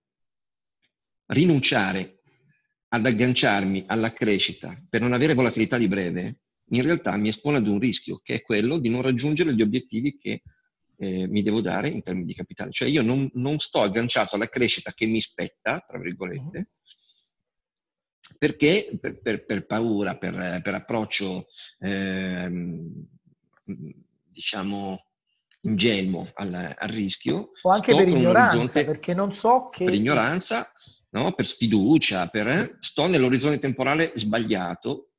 rinunciare 1.27 2.19
ad 2.89 3.05
agganciarmi 3.05 3.85
alla 3.87 4.13
crescita 4.13 4.77
per 4.89 5.01
non 5.01 5.13
avere 5.13 5.33
volatilità 5.33 5.77
di 5.77 5.87
breve, 5.87 6.37
in 6.69 6.81
realtà 6.81 7.15
mi 7.17 7.29
espone 7.29 7.57
ad 7.57 7.67
un 7.67 7.79
rischio, 7.79 8.19
che 8.23 8.35
è 8.35 8.41
quello 8.41 8.77
di 8.77 8.89
non 8.89 9.01
raggiungere 9.01 9.53
gli 9.53 9.61
obiettivi 9.61 10.17
che 10.17 10.41
eh, 10.97 11.27
mi 11.27 11.43
devo 11.43 11.61
dare 11.61 11.89
in 11.89 12.01
termini 12.01 12.25
di 12.25 12.35
capitale. 12.35 12.71
Cioè 12.71 12.87
io 12.87 13.01
non, 13.01 13.29
non, 13.33 13.59
sto 13.59 13.81
agganciato 13.81 14.35
alla 14.35 14.47
crescita 14.47 14.93
che 14.93 15.05
mi 15.05 15.21
spetta, 15.21 15.83
tra 15.87 15.99
virgolette, 15.99 16.69
perché 18.37 18.97
per, 18.99 19.21
per, 19.21 19.45
per 19.45 19.65
paura, 19.65 20.17
per, 20.17 20.61
per 20.63 20.73
approccio, 20.73 21.47
eh, 21.79 22.49
diciamo, 24.29 25.05
ingenuo 25.61 26.29
al, 26.35 26.75
al, 26.77 26.89
rischio. 26.89 27.51
O 27.61 27.71
anche 27.71 27.95
per 27.95 28.07
ignoranza, 28.07 28.83
perché 28.83 29.13
non 29.13 29.33
so 29.33 29.69
che... 29.69 29.85
Per 29.85 29.93
ignoranza, 29.93 30.71
no? 31.11 31.33
per 31.33 31.45
sfiducia, 31.47 32.27
per, 32.27 32.47
eh, 32.47 32.77
sto 32.79 33.07
nell'orizzonte 33.07 33.59
temporale 33.59 34.11
sbagliato. 34.15 35.12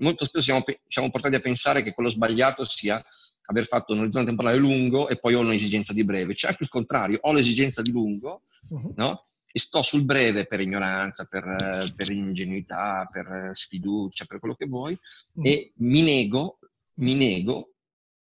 Molto 0.00 0.24
spesso 0.24 0.44
siamo, 0.44 0.64
siamo 0.86 1.10
portati 1.10 1.34
a 1.34 1.40
pensare 1.40 1.82
che 1.82 1.92
quello 1.92 2.10
sbagliato 2.10 2.64
sia 2.64 3.02
aver 3.50 3.66
fatto 3.66 3.94
un 3.94 4.00
orizzonte 4.00 4.28
temporale 4.28 4.58
lungo 4.58 5.08
e 5.08 5.18
poi 5.18 5.34
ho 5.34 5.40
un'esigenza 5.40 5.92
di 5.92 6.04
breve. 6.04 6.34
C'è 6.34 6.48
anche 6.48 6.64
il 6.64 6.68
contrario, 6.68 7.18
ho 7.22 7.32
l'esigenza 7.32 7.80
di 7.80 7.90
lungo, 7.90 8.42
uh-huh. 8.68 8.92
no? 8.96 9.24
e 9.50 9.58
sto 9.58 9.82
sul 9.82 10.04
breve 10.04 10.46
per 10.46 10.60
ignoranza, 10.60 11.26
per, 11.28 11.92
per 11.96 12.10
ingenuità, 12.10 13.08
per 13.10 13.50
sfiducia, 13.54 14.26
per 14.26 14.38
quello 14.38 14.54
che 14.54 14.66
vuoi, 14.66 14.96
mm. 15.40 15.44
e 15.44 15.72
mi 15.76 16.02
nego, 16.02 16.58
mi 16.94 17.14
nego 17.14 17.72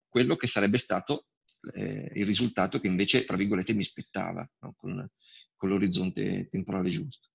quello 0.10 0.36
che 0.36 0.48
sarebbe 0.48 0.78
stato 0.78 1.28
eh, 1.74 2.12
il 2.14 2.26
risultato 2.26 2.80
che 2.80 2.88
invece, 2.88 3.26
tra 3.26 3.38
virgolette, 3.38 3.74
mi 3.74 3.82
aspettava 3.82 4.48
no? 4.60 4.76
con, 4.78 5.10
con, 5.56 5.70
l'orizzonte 5.70 6.48
temporale 6.50 6.90
giusto. 6.90 7.30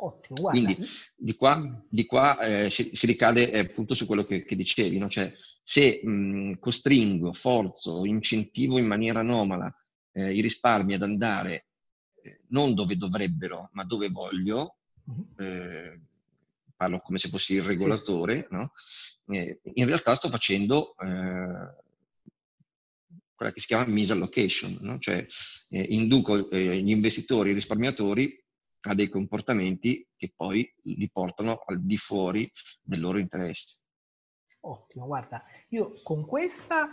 Ottimo, 0.00 0.40
guarda. 0.40 0.60
Quindi 0.60 0.88
di 1.16 1.34
qua, 1.34 1.84
di 1.88 2.06
qua 2.06 2.38
eh, 2.38 2.70
si, 2.70 2.94
si, 2.94 3.06
ricade 3.06 3.50
eh, 3.50 3.58
appunto 3.58 3.94
su 3.94 4.06
quello 4.06 4.24
che, 4.24 4.44
che 4.44 4.56
dicevi, 4.56 4.98
no? 4.98 5.08
cioè 5.08 5.32
se 5.62 6.00
mh, 6.02 6.58
costringo, 6.60 7.32
forzo, 7.32 8.04
incentivo 8.04 8.78
in 8.78 8.86
maniera 8.86 9.20
anomala 9.20 9.74
eh, 10.12 10.34
i 10.34 10.40
risparmi 10.40 10.94
ad 10.94 11.02
andare 11.02 11.64
non 12.48 12.74
dove 12.74 12.96
dovrebbero, 12.96 13.70
ma 13.72 13.84
dove 13.84 14.08
voglio, 14.08 14.76
mhm. 15.04 15.26
eh, 15.38 16.00
parlo 16.76 17.00
come 17.00 17.18
se 17.18 17.28
fossi 17.28 17.54
il 17.54 17.62
regolatore, 17.62 18.46
sì. 18.48 18.54
no? 18.54 18.72
eh, 19.28 19.60
in 19.74 19.86
realtà 19.86 20.14
sto 20.14 20.28
facendo 20.28 20.96
eh, 20.98 21.86
quella 23.34 23.52
che 23.52 23.60
si 23.60 23.66
chiama 23.66 23.86
misallocation, 23.86 24.78
no? 24.80 24.98
cioè 24.98 25.26
eh, 25.70 25.82
induco 25.82 26.50
eh, 26.50 26.80
gli 26.82 26.90
investitori, 26.90 27.50
i 27.50 27.54
risparmiatori 27.54 28.44
a 28.82 28.94
dei 28.94 29.08
comportamenti 29.08 30.06
che 30.16 30.32
poi 30.34 30.70
li 30.82 31.08
portano 31.10 31.62
al 31.66 31.82
di 31.82 31.96
fuori 31.96 32.50
del 32.82 33.00
loro 33.00 33.18
interesse. 33.18 33.82
Ottimo, 34.60 35.06
guarda, 35.06 35.44
io 35.68 35.92
con 36.02 36.26
questa 36.26 36.90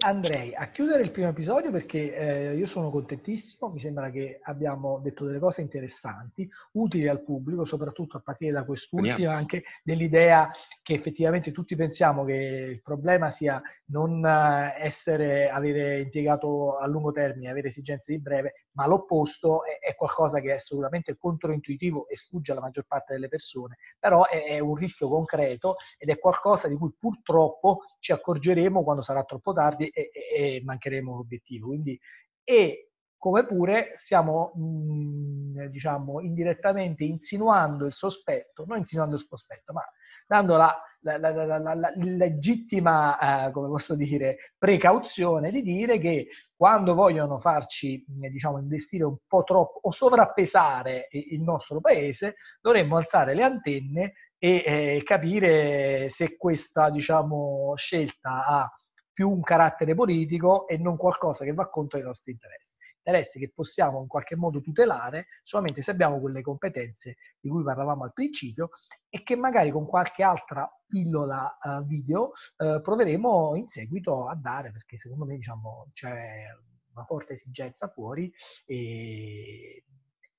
andrei 0.00 0.54
a 0.54 0.66
chiudere 0.66 1.02
il 1.02 1.10
primo 1.10 1.30
episodio 1.30 1.70
perché 1.70 2.14
eh, 2.14 2.54
io 2.54 2.66
sono 2.66 2.90
contentissimo, 2.90 3.72
mi 3.72 3.80
sembra 3.80 4.10
che 4.10 4.38
abbiamo 4.42 5.00
detto 5.02 5.24
delle 5.24 5.38
cose 5.38 5.62
interessanti, 5.62 6.46
utili 6.72 7.08
al 7.08 7.22
pubblico, 7.22 7.64
soprattutto 7.64 8.18
a 8.18 8.20
partire 8.20 8.52
da 8.52 8.64
quest'ultima, 8.64 9.34
anche 9.34 9.64
dell'idea 9.82 10.50
che 10.82 10.92
effettivamente 10.92 11.50
tutti 11.50 11.74
pensiamo 11.76 12.24
che 12.24 12.34
il 12.34 12.82
problema 12.82 13.30
sia 13.30 13.60
non 13.86 14.22
eh, 14.24 14.74
essere, 14.78 15.48
avere 15.48 16.00
impiegato 16.00 16.76
a 16.76 16.86
lungo 16.86 17.10
termine, 17.10 17.50
avere 17.50 17.68
esigenze 17.68 18.12
di 18.12 18.20
breve, 18.20 18.66
ma 18.78 18.86
l'opposto 18.86 19.64
è, 19.64 19.80
è 19.80 19.96
qualcosa 19.96 20.40
che 20.40 20.50
è 20.50 20.54
assolutamente 20.54 21.16
controintuitivo 21.16 22.06
e 22.06 22.16
sfugge 22.16 22.52
alla 22.52 22.60
maggior 22.60 22.86
parte 22.86 23.12
delle 23.12 23.26
persone, 23.26 23.76
però 23.98 24.24
è, 24.24 24.44
è 24.44 24.60
un 24.60 24.76
rischio 24.76 25.08
concreto 25.08 25.74
ed 25.98 26.10
è 26.10 26.18
qualcosa 26.18 26.68
di 26.68 26.76
cui 26.76 26.94
purtroppo 26.96 27.80
ci 27.98 28.12
accorgeremo 28.12 28.84
quando 28.84 29.02
sarà 29.02 29.24
troppo 29.24 29.52
tardi 29.52 29.88
e, 29.88 30.10
e, 30.12 30.56
e 30.56 30.62
mancheremo 30.64 31.16
l'obiettivo. 31.16 31.66
Quindi, 31.66 31.98
e 32.44 32.92
come 33.16 33.44
pure 33.44 33.90
stiamo, 33.94 34.52
mh, 34.54 35.66
diciamo, 35.70 36.20
indirettamente 36.20 37.02
insinuando 37.02 37.84
il 37.84 37.92
sospetto, 37.92 38.64
non 38.64 38.78
insinuando 38.78 39.16
il 39.16 39.24
sospetto, 39.26 39.72
ma 39.72 39.82
dando 40.28 40.56
la 40.56 40.82
la, 41.00 41.16
la, 41.16 41.74
la, 41.74 41.92
legittima, 41.94 43.46
eh, 43.46 43.52
come 43.52 43.68
posso 43.68 43.94
dire, 43.94 44.52
precauzione 44.58 45.50
di 45.50 45.62
dire 45.62 45.98
che 45.98 46.28
quando 46.56 46.94
vogliono 46.94 47.38
farci, 47.38 48.04
diciamo, 48.06 48.58
investire 48.58 49.04
un 49.04 49.16
po' 49.26 49.44
troppo 49.44 49.78
o 49.82 49.92
sovrappesare 49.92 51.08
il 51.10 51.40
nostro 51.42 51.80
paese, 51.80 52.34
dovremmo 52.60 52.96
alzare 52.96 53.34
le 53.34 53.44
antenne 53.44 54.12
e 54.38 54.62
eh, 54.66 55.02
capire 55.04 56.08
se 56.10 56.36
questa, 56.36 56.90
diciamo, 56.90 57.74
scelta 57.76 58.46
ha 58.46 58.72
più 59.12 59.30
un 59.30 59.40
carattere 59.40 59.94
politico 59.94 60.68
e 60.68 60.78
non 60.78 60.96
qualcosa 60.96 61.44
che 61.44 61.52
va 61.52 61.68
contro 61.68 61.98
i 61.98 62.02
nostri 62.02 62.32
interessi. 62.32 62.76
Interessi 63.08 63.38
che 63.38 63.50
possiamo 63.54 64.02
in 64.02 64.06
qualche 64.06 64.36
modo 64.36 64.60
tutelare 64.60 65.28
solamente 65.42 65.80
se 65.80 65.90
abbiamo 65.92 66.20
quelle 66.20 66.42
competenze 66.42 67.16
di 67.40 67.48
cui 67.48 67.62
parlavamo 67.62 68.04
al 68.04 68.12
principio 68.12 68.68
e 69.08 69.22
che 69.22 69.34
magari 69.34 69.70
con 69.70 69.86
qualche 69.86 70.22
altra 70.22 70.70
pillola 70.86 71.56
uh, 71.58 71.86
video 71.86 72.32
uh, 72.58 72.82
proveremo 72.82 73.54
in 73.54 73.66
seguito 73.66 74.28
a 74.28 74.34
dare, 74.34 74.72
perché 74.72 74.98
secondo 74.98 75.24
me 75.24 75.36
diciamo, 75.36 75.86
c'è 75.90 76.44
una 76.92 77.04
forte 77.06 77.32
esigenza 77.32 77.88
fuori 77.88 78.30
e 78.66 79.84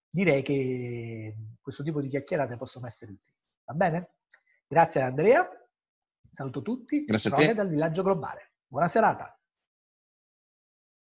direi 0.08 0.44
che 0.44 1.36
questo 1.60 1.82
tipo 1.82 2.00
di 2.02 2.08
chiacchierate 2.08 2.56
possono 2.56 2.86
essere 2.86 3.14
utili. 3.14 3.36
Va 3.66 3.74
bene? 3.74 4.10
Grazie 4.68 5.02
Andrea, 5.02 5.50
saluto 6.30 6.62
tutti, 6.62 7.04
Grazie 7.04 7.32
te. 7.32 7.56
dal 7.56 7.68
Villaggio 7.68 8.04
Globale. 8.04 8.52
Buona 8.68 8.88
serata. 8.88 9.39